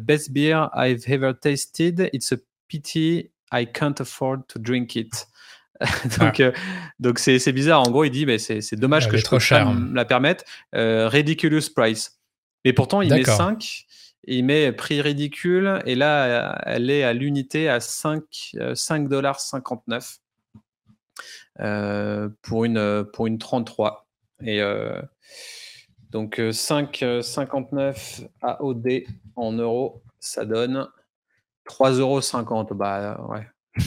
Best 0.00 0.32
beer 0.32 0.70
I've 0.74 1.02
ever 1.08 1.32
tasted. 1.38 2.08
It's 2.14 2.32
a 2.32 2.36
pity 2.68 3.30
I 3.52 3.66
can't 3.66 4.00
afford 4.00 4.46
to 4.48 4.58
drink 4.58 4.96
it. 4.96 5.26
donc, 6.18 6.42
donc 6.98 7.18
c'est, 7.18 7.52
bizarre. 7.52 7.82
En 7.82 7.90
gros, 7.90 8.04
il 8.04 8.10
dit, 8.10 8.24
mais 8.24 8.38
c'est, 8.38 8.74
dommage 8.76 9.10
que 9.10 9.18
je 9.18 9.54
ne 9.54 9.94
la 9.94 10.06
permette. 10.06 10.46
ridiculous 10.72 11.70
price. 11.76 12.18
Mais 12.64 12.72
pourtant, 12.72 13.02
il 13.02 13.12
met 13.12 13.24
5 13.24 13.84
il 14.24 14.44
met 14.44 14.72
prix 14.72 15.00
ridicule 15.00 15.80
et 15.86 15.94
là, 15.94 16.60
elle 16.66 16.90
est 16.90 17.02
à 17.02 17.12
l'unité 17.12 17.68
à 17.68 17.78
5,59 17.78 19.08
dollars 19.08 19.40
euh, 21.60 22.28
pour, 22.42 22.64
une, 22.64 23.04
pour 23.12 23.26
une 23.26 23.38
33. 23.38 24.06
Et 24.42 24.62
euh, 24.62 25.00
donc 26.10 26.38
5,59 26.38 28.28
AOD 28.42 28.86
en 29.34 29.52
euros, 29.52 30.02
ça 30.20 30.44
donne 30.44 30.88
3,50 31.66 32.50
euros. 32.50 32.74
Bah 32.74 33.20
ouais, 33.28 33.46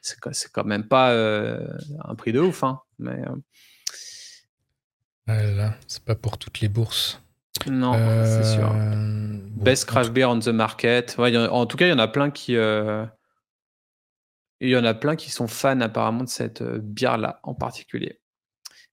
c'est 0.00 0.52
quand 0.52 0.64
même 0.64 0.86
pas 0.86 1.12
euh, 1.12 1.66
un 2.04 2.14
prix 2.14 2.32
de 2.32 2.40
ouf, 2.40 2.62
hein, 2.62 2.80
mais. 2.98 3.22
c'est 5.88 6.04
pas 6.04 6.14
pour 6.14 6.38
toutes 6.38 6.60
les 6.60 6.68
bourses. 6.68 7.20
Non, 7.66 7.94
c'est 8.24 8.44
sûr. 8.44 8.72
Euh, 8.74 9.38
Best 9.56 9.86
craft 9.86 10.12
beer 10.12 10.28
on 10.28 10.38
the 10.38 10.48
market. 10.48 11.16
en, 11.18 11.66
tout 11.66 11.76
cas, 11.76 11.86
il 11.86 11.90
y 11.90 11.92
en 11.92 11.98
a 11.98 12.08
plein 12.08 12.30
qui. 12.30 12.56
Euh, 12.56 13.04
il 14.60 14.70
y 14.70 14.76
en 14.76 14.84
a 14.84 14.94
plein 14.94 15.16
qui 15.16 15.30
sont 15.30 15.46
fans 15.46 15.80
apparemment 15.80 16.24
de 16.24 16.28
cette 16.28 16.62
euh, 16.62 16.78
bière-là 16.78 17.40
en 17.42 17.54
particulier. 17.54 18.20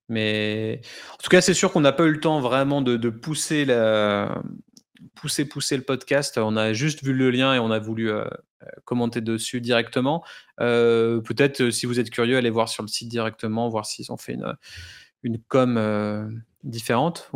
Mais 0.10 0.82
en 1.14 1.18
tout 1.24 1.30
cas, 1.30 1.42
c'est 1.42 1.54
sûr 1.54 1.72
qu'on 1.72 1.82
n'a 1.82 1.94
pas 1.94 2.06
eu 2.06 2.12
le 2.12 2.20
temps 2.20 2.42
vraiment 2.42 2.82
de, 2.82 3.10
pousser, 3.10 3.64
la... 3.64 4.42
pousser, 5.16 5.46
pousser 5.46 5.78
le 5.78 5.84
podcast. 5.84 6.38
On 6.38 6.58
a 6.58 6.74
juste 6.74 7.04
vu 7.04 7.14
le 7.14 7.32
lien 7.32 7.54
et 7.54 7.60
on 7.60 7.72
a 7.72 7.80
voulu 7.80 8.12
commenter 8.84 9.22
dessus 9.22 9.62
directement. 9.62 10.26
Peut-être, 10.58 11.70
si 11.70 11.86
vous 11.86 12.02
êtes 12.02 12.10
curieux, 12.10 12.36
allez 12.36 12.50
voir 12.50 12.68
sur 12.68 12.84
le 12.84 12.90
site 12.90 13.08
directement, 13.08 13.70
voir 13.70 13.86
s'ils 13.86 14.12
ont 14.12 14.18
fait 14.18 14.34
une, 14.34 14.54
une 15.24 15.42
com 15.42 16.42
différentes. 16.64 17.30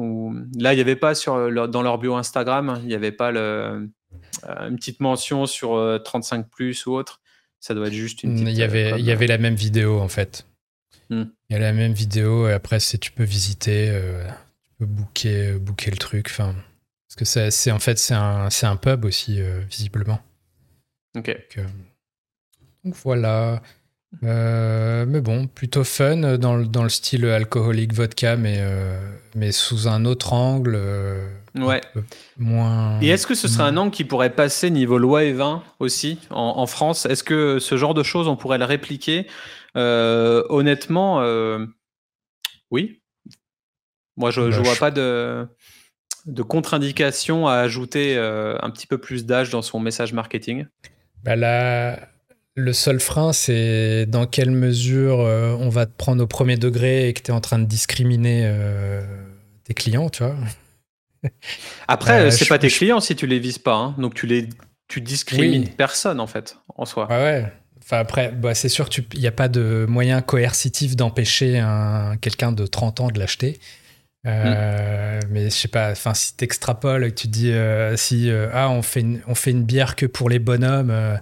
Là, 0.57 0.73
il 0.73 0.75
n'y 0.75 0.81
avait 0.81 0.95
pas 0.95 1.15
sur 1.15 1.69
dans 1.69 1.81
leur 1.81 1.97
bio 1.97 2.15
Instagram, 2.15 2.79
il 2.81 2.87
n'y 2.87 2.95
avait 2.95 3.11
pas 3.11 3.31
le, 3.31 3.89
euh, 4.47 4.69
une 4.69 4.75
petite 4.75 4.99
mention 4.99 5.45
sur 5.45 6.01
35 6.03 6.39
euh, 6.39 6.43
plus 6.49 6.85
ou 6.85 6.93
autre. 6.93 7.21
Ça 7.59 7.73
doit 7.73 7.87
être 7.87 7.93
juste 7.93 8.23
une 8.23 8.33
petite. 8.33 8.47
Il 8.49 8.57
y 8.57 8.63
avait, 8.63 8.93
euh, 8.93 8.99
il 8.99 9.05
y 9.05 9.11
avait 9.11 9.27
la 9.27 9.37
même 9.37 9.55
vidéo 9.55 9.99
en 9.99 10.07
fait. 10.07 10.45
Hmm. 11.09 11.25
Il 11.49 11.53
y 11.53 11.55
a 11.55 11.59
la 11.59 11.73
même 11.73 11.93
vidéo 11.93 12.47
et 12.47 12.53
après, 12.53 12.79
tu 12.79 13.11
peux 13.11 13.23
visiter, 13.23 13.91
tu 14.63 14.69
peux 14.79 14.85
booker, 14.85 15.53
booker 15.59 15.91
le 15.91 15.97
truc. 15.97 16.27
Enfin, 16.29 16.55
parce 17.07 17.15
que 17.15 17.49
c'est 17.51 17.71
en 17.71 17.79
fait, 17.79 17.97
c'est 17.97 18.13
un, 18.13 18.49
un, 18.49 18.75
pub 18.75 19.05
aussi, 19.05 19.39
visiblement. 19.69 20.19
Ok. 21.15 21.37
Donc, 21.55 21.65
donc 22.83 22.95
voilà. 23.03 23.61
Euh, 24.23 25.05
mais 25.07 25.21
bon, 25.21 25.47
plutôt 25.47 25.83
fun 25.83 26.37
dans 26.37 26.55
le, 26.55 26.65
dans 26.65 26.83
le 26.83 26.89
style 26.89 27.25
alcoolique 27.25 27.93
vodka, 27.93 28.35
mais, 28.35 28.57
euh, 28.59 28.99
mais 29.35 29.51
sous 29.51 29.87
un 29.87 30.05
autre 30.05 30.33
angle. 30.33 30.75
Euh, 30.75 31.27
ouais. 31.55 31.81
Moins. 32.37 32.99
Et 33.01 33.09
est-ce 33.09 33.27
que 33.27 33.35
ce 33.35 33.47
serait 33.47 33.63
un 33.63 33.77
angle 33.77 33.91
qui 33.91 34.03
pourrait 34.03 34.33
passer 34.33 34.69
niveau 34.69 34.97
loi 34.97 35.23
et 35.23 35.33
vin 35.33 35.63
aussi 35.79 36.19
en, 36.29 36.65
France? 36.65 37.05
Est-ce 37.05 37.23
que 37.23 37.59
ce 37.59 37.77
genre 37.77 37.93
de 37.93 38.03
choses, 38.03 38.27
on 38.27 38.35
pourrait 38.35 38.57
le 38.57 38.65
répliquer? 38.65 39.27
Honnêtement, 39.75 41.19
oui. 42.71 43.01
Moi, 44.17 44.31
je 44.31 44.41
ne 44.41 44.49
bah, 44.49 44.61
vois 44.61 44.75
pas 44.75 44.91
de, 44.91 45.45
de 46.25 46.41
contre-indication 46.41 47.47
à 47.47 47.55
ajouter 47.55 48.17
un 48.17 48.69
petit 48.69 48.87
peu 48.87 48.97
plus 48.97 49.25
d'âge 49.25 49.49
dans 49.49 49.61
son 49.61 49.79
message 49.79 50.13
marketing. 50.13 50.65
Bah 51.23 51.35
là 51.35 51.97
le 52.55 52.71
seul 52.71 53.01
frein, 53.01 53.33
c'est 53.33 54.05
dans 54.05 54.25
quelle 54.25 54.51
mesure 54.51 55.19
euh, 55.19 55.55
on 55.59 55.69
va 55.69 55.85
te 55.85 55.91
prendre 55.95 56.23
au 56.23 56.27
premier 56.27 56.55
degré 56.55 57.09
et 57.09 57.13
que 57.13 57.21
tu 57.21 57.31
es 57.31 57.33
en 57.33 57.41
train 57.41 57.59
de 57.59 57.65
discriminer 57.65 58.43
euh, 58.45 59.01
tes 59.65 59.73
clients, 59.73 60.09
tu 60.09 60.23
vois. 60.23 60.35
Après, 61.87 62.21
euh, 62.21 62.31
c'est 62.31 62.47
pas 62.47 62.57
tes 62.57 62.69
clients 62.69 63.01
si 63.01 63.15
tu 63.15 63.27
les 63.27 63.39
vises 63.39 63.57
pas. 63.57 63.75
Hein. 63.75 63.95
Donc 63.97 64.13
tu 64.13 64.25
les 64.25 64.47
tu 64.87 65.01
discrimines 65.01 65.67
personne 65.67 66.19
en 66.19 66.27
fait, 66.27 66.57
en 66.75 66.85
soi. 66.85 67.07
Ouais. 67.09 67.51
Enfin 67.81 67.97
après, 67.97 68.31
bah, 68.31 68.55
c'est 68.55 68.69
sûr 68.69 68.89
qu'il 68.89 69.05
n'y 69.15 69.27
a 69.27 69.31
pas 69.31 69.47
de 69.47 69.85
moyen 69.87 70.21
coercitif 70.21 70.95
d'empêcher 70.95 71.63
quelqu'un 72.21 72.51
de 72.51 72.65
30 72.65 72.99
ans 72.99 73.07
de 73.09 73.19
l'acheter. 73.19 73.59
Hmm. 74.23 75.19
Mais 75.29 75.45
je 75.45 75.49
sais 75.49 75.67
pas, 75.67 75.91
enfin 75.91 76.15
si 76.15 76.35
t'extrapoles, 76.35 77.11
que 77.11 77.15
tu 77.15 77.27
dis 77.27 77.51
si 77.95 78.31
ah 78.53 78.69
on 78.69 78.81
fait 78.81 79.01
une, 79.01 79.21
on 79.27 79.35
fait 79.35 79.51
une 79.51 79.63
bière 79.63 79.95
que 79.95 80.07
pour 80.07 80.29
les 80.29 80.39
bonhommes, 80.39 81.19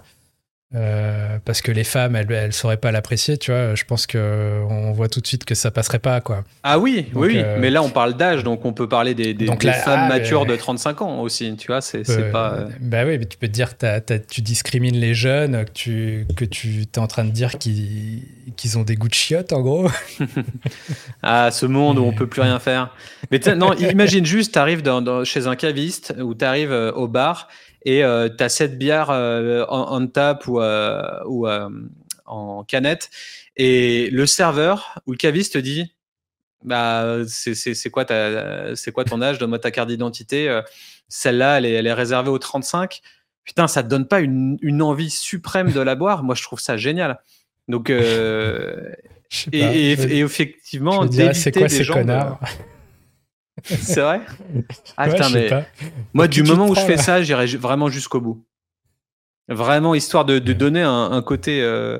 euh, 0.74 1.38
parce 1.44 1.62
que 1.62 1.70
les 1.70 1.84
femmes, 1.84 2.16
elles, 2.16 2.30
elles 2.32 2.52
sauraient 2.52 2.78
pas 2.78 2.90
l'apprécier, 2.90 3.38
tu 3.38 3.52
vois. 3.52 3.76
Je 3.76 3.84
pense 3.84 4.08
que 4.08 4.60
on 4.68 4.90
voit 4.92 5.08
tout 5.08 5.20
de 5.20 5.26
suite 5.26 5.44
que 5.44 5.54
ça 5.54 5.70
passerait 5.70 6.00
pas, 6.00 6.20
quoi. 6.20 6.42
Ah 6.64 6.80
oui, 6.80 7.06
oui, 7.14 7.34
euh, 7.36 7.58
mais 7.60 7.70
là 7.70 7.80
on 7.82 7.90
parle 7.90 8.14
d'âge, 8.14 8.42
donc 8.42 8.64
on 8.64 8.72
peut 8.72 8.88
parler 8.88 9.14
des, 9.14 9.34
des, 9.34 9.46
femmes 9.46 9.60
ah, 9.86 10.08
matures 10.08 10.46
de 10.46 10.56
35 10.56 11.02
ans 11.02 11.20
aussi, 11.20 11.54
tu 11.56 11.68
vois. 11.68 11.80
C'est 11.80 12.02
pas. 12.32 12.54
Euh, 12.54 12.68
bah 12.80 13.04
oui, 13.06 13.18
mais 13.18 13.26
tu 13.26 13.38
peux 13.38 13.46
te 13.46 13.52
dire 13.52 13.78
que 13.78 14.16
tu 14.18 14.40
discrimines 14.40 14.96
les 14.96 15.14
jeunes, 15.14 15.64
que 15.64 15.72
tu 15.72 16.26
que 16.36 16.44
tu 16.44 16.82
es 16.92 16.98
en 16.98 17.06
train 17.06 17.24
de 17.24 17.30
dire 17.30 17.56
qu'ils 17.58 18.78
ont 18.78 18.82
des 18.82 18.96
goûts 18.96 19.08
de 19.08 19.14
chiottes, 19.14 19.52
en 19.52 19.60
gros. 19.60 19.88
ah, 21.22 21.52
ce 21.52 21.66
monde 21.66 21.98
où 21.98 22.02
on 22.02 22.12
peut 22.12 22.26
plus 22.26 22.42
rien 22.42 22.58
faire. 22.58 22.90
Mais 23.30 23.38
non, 23.54 23.72
imagine 23.78 24.26
juste, 24.26 24.54
tu 24.54 24.58
arrives 24.58 24.82
chez 25.24 25.46
un 25.46 25.54
caviste 25.54 26.14
ou 26.20 26.34
tu 26.34 26.44
arrives 26.44 26.72
au 26.72 27.06
bar 27.06 27.48
et 27.84 28.02
tu 28.36 28.44
as 28.44 28.48
cette 28.48 28.78
bière 28.78 29.08
euh, 29.10 29.64
en, 29.68 30.06
tap 30.06 30.46
ou, 30.46 30.60
ou 31.26 31.46
en 32.26 32.64
canette. 32.64 33.10
Et 33.56 34.10
le 34.10 34.26
serveur 34.26 35.00
ou 35.06 35.12
le 35.12 35.16
caviste 35.16 35.54
te 35.54 35.58
dit 35.58 35.92
bah 36.62 37.18
c'est 37.26 37.90
quoi 37.90 38.04
quoi 38.04 39.04
ton 39.04 39.22
âge? 39.22 39.38
Donne-moi 39.38 39.58
ta 39.58 39.70
carte 39.70 39.88
d'identité 39.88 40.60
celle-là 41.08 41.58
elle 41.58 41.66
est, 41.66 41.72
elle 41.72 41.86
est 41.86 41.92
réservée 41.92 42.30
aux 42.30 42.38
35 42.38 43.00
putain 43.44 43.68
ça 43.68 43.82
te 43.82 43.88
donne 43.88 44.08
pas 44.08 44.20
une, 44.20 44.56
une 44.62 44.80
envie 44.80 45.10
suprême 45.10 45.72
de 45.72 45.80
la 45.80 45.94
boire? 45.94 46.22
Moi 46.22 46.34
je 46.34 46.42
trouve 46.42 46.60
ça 46.60 46.76
génial. 46.76 47.20
Donc 47.68 47.90
et, 47.90 47.96
et, 49.52 50.20
effectivement 50.20 51.10
c'est 51.10 51.52
quoi 51.52 51.68
ces 51.68 51.84
connards? 51.84 52.40
C'est 53.62 54.00
vrai? 54.00 54.20
Ah 54.96 55.08
mais 55.32 55.50
moi, 56.12 56.28
du 56.28 56.42
moment 56.42 56.68
où 56.68 56.74
je 56.74 56.80
fais 56.80 56.96
ça, 56.96 57.22
j'irai 57.22 57.46
vraiment 57.56 57.88
jusqu'au 57.88 58.20
bout. 58.20 58.44
Vraiment, 59.48 59.94
histoire 59.94 60.24
de, 60.24 60.38
donner 60.38 60.82
un, 60.82 61.22
côté, 61.22 61.62
euh, 61.62 61.98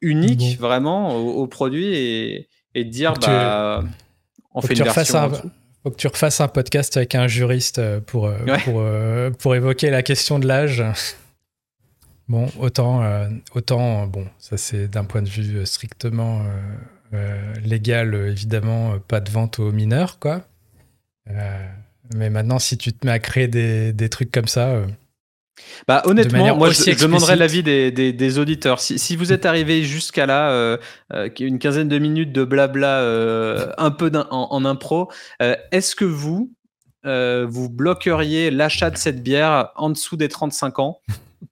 unique 0.00 0.58
vraiment 0.58 1.16
au, 1.16 1.46
produit 1.46 1.94
et, 1.94 2.48
et 2.74 2.84
dire 2.84 3.14
bah, 3.14 3.84
on 4.52 4.60
fait 4.60 4.74
une 4.74 4.84
version. 4.84 5.30
faut 5.82 5.90
que 5.90 5.96
tu 5.96 6.08
refasses 6.08 6.40
un 6.40 6.48
podcast 6.48 6.96
avec 6.96 7.14
un 7.14 7.28
juriste 7.28 7.80
pour, 8.00 8.30
pour, 8.64 8.82
pour 9.38 9.54
évoquer 9.54 9.90
la 9.90 10.02
question 10.02 10.38
de 10.38 10.48
l'âge. 10.48 10.82
Bon, 12.26 12.48
autant, 12.58 13.02
autant 13.54 14.06
bon, 14.06 14.26
ça 14.38 14.56
c'est 14.56 14.88
d'un 14.88 15.04
point 15.04 15.22
de 15.22 15.28
vue 15.28 15.64
strictement 15.66 16.42
légal, 17.62 18.14
évidemment, 18.14 18.98
pas 19.06 19.20
de 19.20 19.30
vente 19.30 19.60
aux 19.60 19.70
mineurs, 19.70 20.18
quoi. 20.18 20.42
mais 22.16 22.30
maintenant, 22.30 22.58
si 22.58 22.76
tu 22.78 22.92
te 22.92 23.06
mets 23.06 23.12
à 23.12 23.20
créer 23.20 23.46
des, 23.46 23.92
des 23.92 24.08
trucs 24.08 24.32
comme 24.32 24.48
ça, 24.48 24.82
bah, 25.86 26.02
honnêtement, 26.06 26.56
moi, 26.56 26.70
je, 26.70 27.00
demanderais 27.00 27.36
l'avis 27.36 27.62
des, 27.62 27.90
des, 27.90 28.38
auditeurs. 28.38 28.80
Si, 28.80 28.98
si, 28.98 29.16
vous 29.16 29.32
êtes 29.32 29.46
arrivé 29.46 29.84
jusqu'à 29.84 30.26
là, 30.26 30.50
euh, 30.50 30.76
euh, 31.12 31.28
une 31.40 31.58
quinzaine 31.58 31.88
de 31.88 31.98
minutes 31.98 32.32
de 32.32 32.44
blabla, 32.44 33.00
euh, 33.00 33.72
un 33.78 33.90
peu 33.90 34.10
en, 34.14 34.48
en, 34.50 34.64
impro, 34.64 35.10
est-ce 35.40 35.94
que 35.94 36.04
vous, 36.04 36.50
vous 37.04 37.68
bloqueriez 37.68 38.50
l'achat 38.50 38.90
de 38.90 38.96
cette 38.96 39.22
bière 39.22 39.70
en 39.76 39.90
dessous 39.90 40.16
des 40.16 40.28
35 40.28 40.78
ans 40.78 41.00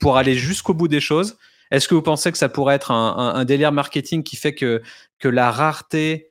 pour 0.01 0.17
aller 0.17 0.35
jusqu'au 0.35 0.75
bout 0.75 0.89
des 0.89 1.01
choses? 1.01 1.37
Est-ce 1.71 1.89
que 1.89 1.95
vous 1.95 2.03
pensez 2.03 2.33
que 2.33 2.39
ça 2.39 2.49
pourrait 2.49 2.75
être 2.75 2.91
un, 2.91 3.35
un, 3.35 3.45
délire 3.45 3.73
marketing 3.73 4.23
qui 4.23 4.37
fait 4.37 4.55
que, 4.55 4.83
que 5.19 5.29
la 5.29 5.51
rareté 5.51 6.31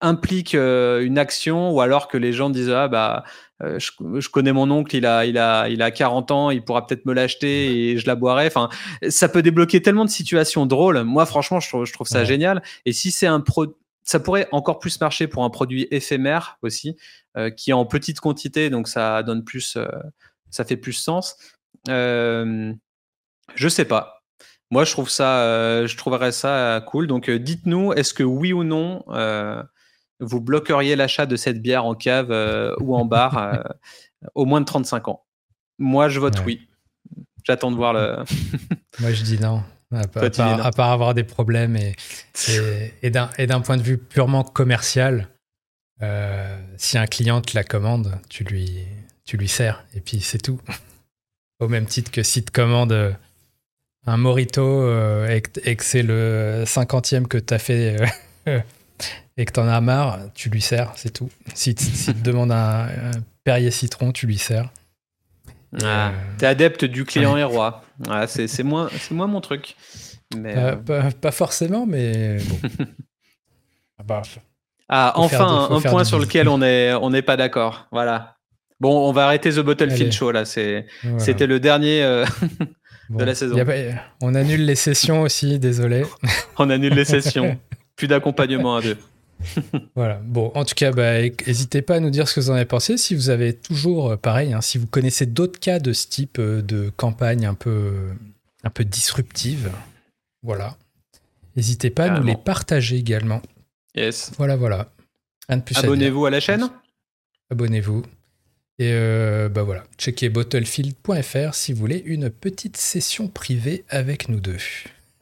implique 0.00 0.54
une 0.54 1.18
action 1.18 1.70
ou 1.72 1.80
alors 1.80 2.08
que 2.08 2.16
les 2.16 2.32
gens 2.32 2.50
disent 2.50 2.70
ah 2.70 2.88
bah 2.88 3.24
euh, 3.62 3.78
je, 3.78 4.28
connais 4.28 4.52
mon 4.52 4.70
oncle, 4.70 4.94
il 4.94 5.04
a, 5.04 5.26
il 5.26 5.36
a, 5.36 5.68
il 5.68 5.82
a 5.82 5.90
40 5.90 6.30
ans, 6.30 6.50
il 6.50 6.62
pourra 6.62 6.86
peut-être 6.86 7.04
me 7.06 7.12
l'acheter 7.12 7.90
et 7.90 7.98
je 7.98 8.06
la 8.06 8.14
boirai. 8.14 8.46
Enfin, 8.46 8.68
ça 9.08 9.28
peut 9.28 9.42
débloquer 9.42 9.82
tellement 9.82 10.04
de 10.04 10.10
situations 10.10 10.66
drôles. 10.66 11.02
Moi, 11.02 11.26
franchement, 11.26 11.58
je 11.58 11.68
trouve, 11.68 11.84
je 11.84 11.92
trouve 11.92 12.06
ça 12.06 12.24
génial. 12.24 12.62
Et 12.86 12.92
si 12.92 13.10
c'est 13.10 13.26
un 13.26 13.40
pro, 13.40 13.66
ça 14.04 14.20
pourrait 14.20 14.48
encore 14.52 14.78
plus 14.78 15.00
marcher 15.00 15.26
pour 15.26 15.44
un 15.44 15.50
produit 15.50 15.88
éphémère 15.90 16.58
aussi, 16.62 16.96
euh, 17.36 17.50
qui 17.50 17.70
est 17.70 17.74
en 17.74 17.84
petite 17.84 18.20
quantité, 18.20 18.70
donc 18.70 18.88
ça 18.88 19.22
donne 19.22 19.44
plus, 19.44 19.76
euh, 19.76 19.88
ça 20.50 20.64
fait 20.64 20.76
plus 20.76 20.92
sens. 20.92 21.36
Euh, 21.88 22.72
je 23.54 23.68
sais 23.68 23.84
pas. 23.84 24.22
Moi, 24.70 24.84
je 24.84 24.92
trouve 24.92 25.08
ça, 25.08 25.86
je 25.86 25.96
trouverais 25.96 26.32
ça 26.32 26.84
cool. 26.86 27.06
Donc, 27.06 27.30
dites-nous, 27.30 27.94
est-ce 27.94 28.12
que 28.12 28.22
oui 28.22 28.52
ou 28.52 28.64
non, 28.64 29.02
vous 30.20 30.40
bloqueriez 30.40 30.96
l'achat 30.96 31.26
de 31.26 31.36
cette 31.36 31.60
bière 31.60 31.84
en 31.84 31.94
cave 31.94 32.30
euh, 32.30 32.74
ou 32.80 32.96
en 32.96 33.04
bar 33.04 33.38
euh, 33.38 33.62
au 34.34 34.44
moins 34.44 34.60
de 34.60 34.66
35 34.66 35.08
ans 35.08 35.24
Moi, 35.78 36.08
je 36.08 36.20
vote 36.20 36.42
oui. 36.44 36.68
J'attends 37.44 37.70
de 37.70 37.76
voir 37.76 37.92
le. 37.92 38.16
Moi, 39.00 39.12
je 39.12 39.22
dis 39.22 39.38
non. 39.38 39.62
À, 39.90 40.06
part, 40.06 40.90
avoir 40.90 41.14
des 41.14 41.24
problèmes 41.24 41.74
et, 41.74 41.96
et, 43.02 43.10
d'un 43.10 43.60
point 43.62 43.78
de 43.78 43.82
vue 43.82 43.96
purement 43.96 44.44
commercial, 44.44 45.28
euh, 46.02 46.60
si 46.76 46.98
un 46.98 47.06
client 47.06 47.40
te 47.40 47.54
la 47.54 47.64
commande, 47.64 48.20
tu 48.28 48.44
lui, 48.44 48.84
tu 49.24 49.38
lui 49.38 49.48
sers 49.48 49.82
et 49.94 50.00
puis 50.00 50.20
c'est 50.20 50.42
tout. 50.42 50.60
Au 51.60 51.68
même 51.68 51.86
titre 51.86 52.10
que 52.10 52.22
si 52.22 52.44
tu 52.44 52.52
commandes 52.52 53.16
un 54.06 54.16
morito 54.18 54.86
et, 55.26 55.40
que 55.40 55.84
c'est 55.84 56.02
le 56.02 56.64
cinquantième 56.66 57.26
que 57.26 57.38
tu 57.38 57.54
as 57.54 57.58
fait 57.58 57.96
et 59.36 59.44
que 59.44 59.52
t'en 59.52 59.68
as 59.68 59.80
marre, 59.80 60.18
tu 60.34 60.50
lui 60.50 60.60
sers, 60.60 60.92
c'est 60.96 61.12
tout. 61.12 61.30
Si, 61.54 61.74
tu 61.74 61.86
te 61.86 62.22
demandes 62.22 62.52
un, 62.52 62.88
Perrier 63.44 63.70
citron, 63.70 64.12
tu 64.12 64.26
lui 64.26 64.38
sers. 64.38 64.70
Ah, 65.82 66.08
euh, 66.08 66.10
T'es 66.38 66.46
adepte 66.46 66.84
du 66.84 67.04
client 67.04 67.36
et 67.36 67.44
roi. 67.44 67.82
c'est 68.26 68.62
moins, 68.62 68.90
moins 69.10 69.26
mon 69.26 69.40
truc. 69.40 69.76
Mais 70.36 70.54
euh, 70.56 70.76
pas, 71.20 71.30
forcément, 71.30 71.86
mais 71.86 72.38
bon. 72.38 72.58
ah, 73.98 74.02
bah, 74.04 74.22
ah 74.88 75.12
enfin, 75.16 75.68
un 75.70 75.80
point 75.80 76.04
sur 76.04 76.18
lequel 76.18 76.48
on 76.48 76.58
n'est 76.58 76.92
on 76.94 77.10
pas 77.22 77.36
d'accord. 77.36 77.86
Voilà. 77.92 78.36
Bon, 78.80 79.08
on 79.08 79.12
va 79.12 79.26
arrêter 79.26 79.50
The 79.50 79.60
Bottlefield 79.60 80.12
Show 80.12 80.30
là. 80.30 80.44
C'était 80.44 81.46
le 81.46 81.58
dernier 81.58 82.02
euh, 82.02 82.24
de 83.10 83.24
la 83.24 83.34
saison. 83.34 83.56
on 84.22 84.34
annule 84.34 84.64
les 84.64 84.76
sessions 84.76 85.22
aussi, 85.22 85.58
désolé. 85.58 86.04
on 86.58 86.70
annule 86.70 86.94
les 86.94 87.04
sessions. 87.04 87.58
Plus 87.98 88.06
d'accompagnement 88.06 88.76
à 88.76 88.80
deux. 88.80 88.96
voilà. 89.96 90.20
Bon, 90.24 90.52
en 90.54 90.64
tout 90.64 90.76
cas, 90.76 90.92
bah, 90.92 91.20
n'hésitez 91.20 91.82
pas 91.82 91.96
à 91.96 92.00
nous 92.00 92.10
dire 92.10 92.28
ce 92.28 92.36
que 92.36 92.40
vous 92.40 92.50
en 92.50 92.54
avez 92.54 92.64
pensé. 92.64 92.96
Si 92.96 93.16
vous 93.16 93.28
avez 93.28 93.52
toujours, 93.52 94.12
euh, 94.12 94.16
pareil, 94.16 94.52
hein, 94.52 94.60
si 94.60 94.78
vous 94.78 94.86
connaissez 94.86 95.26
d'autres 95.26 95.58
cas 95.58 95.80
de 95.80 95.92
ce 95.92 96.06
type 96.06 96.38
euh, 96.38 96.62
de 96.62 96.92
campagne 96.96 97.44
un 97.44 97.54
peu, 97.54 97.92
un 98.62 98.70
peu 98.70 98.84
disruptive, 98.84 99.72
voilà. 100.44 100.76
N'hésitez 101.56 101.90
pas 101.90 102.04
à 102.04 102.20
nous 102.20 102.24
les 102.24 102.36
partager 102.36 102.96
également. 102.96 103.42
Yes. 103.96 104.30
Voilà, 104.38 104.54
voilà. 104.54 104.92
Abonnez-vous 105.48 106.24
à 106.24 106.30
la 106.30 106.38
chaîne. 106.38 106.70
Abonnez-vous. 107.50 108.04
Et 108.78 108.92
euh, 108.92 109.48
bah 109.48 109.64
voilà, 109.64 109.82
checkez 109.98 110.28
bottlefield.fr 110.28 111.54
si 111.54 111.72
vous 111.72 111.80
voulez 111.80 112.00
une 112.06 112.30
petite 112.30 112.76
session 112.76 113.26
privée 113.26 113.84
avec 113.88 114.28
nous 114.28 114.38
deux. 114.38 114.58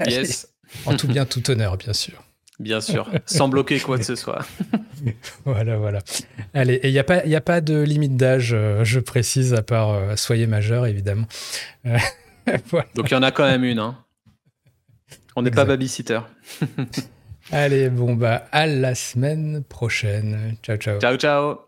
Yes. 0.07 0.53
en 0.85 0.95
tout 0.95 1.09
bien, 1.09 1.25
tout 1.25 1.51
honneur, 1.51 1.79
bien 1.79 1.95
sûr. 1.95 2.26
Bien 2.59 2.81
sûr, 2.81 3.11
sans 3.27 3.49
bloquer 3.49 3.81
quoi 3.81 3.99
que 3.99 4.05
ce 4.05 4.15
soit. 4.15 4.47
voilà, 5.45 5.77
voilà. 5.77 5.99
Allez, 6.55 6.75
et 6.75 6.89
il 6.89 6.93
n'y 6.93 6.99
a, 6.99 7.05
pas, 7.05 7.19
a 7.19 7.41
pas 7.43 7.61
de 7.61 7.83
limite 7.83 8.17
d'âge, 8.17 8.53
euh, 8.55 8.83
je 8.83 8.99
précise, 8.99 9.53
à 9.53 9.63
part 9.63 9.91
euh, 9.91 10.17
soyez 10.17 10.47
majeur, 10.47 10.87
évidemment. 10.87 11.27
Euh, 11.85 11.99
Donc 12.95 13.11
il 13.11 13.13
y 13.13 13.17
en 13.17 13.23
a 13.23 13.31
quand 13.31 13.45
même 13.45 13.65
une. 13.65 13.79
Hein. 13.79 13.99
On 15.35 15.43
n'est 15.43 15.51
pas 15.51 15.67
babysitter. 15.67 16.21
Allez, 17.53 17.91
bon, 17.91 18.15
bah, 18.15 18.47
à 18.53 18.67
la 18.67 18.95
semaine 18.95 19.63
prochaine. 19.63 20.57
Ciao, 20.63 20.77
ciao. 20.79 20.99
Ciao, 20.99 21.17
ciao. 21.17 21.66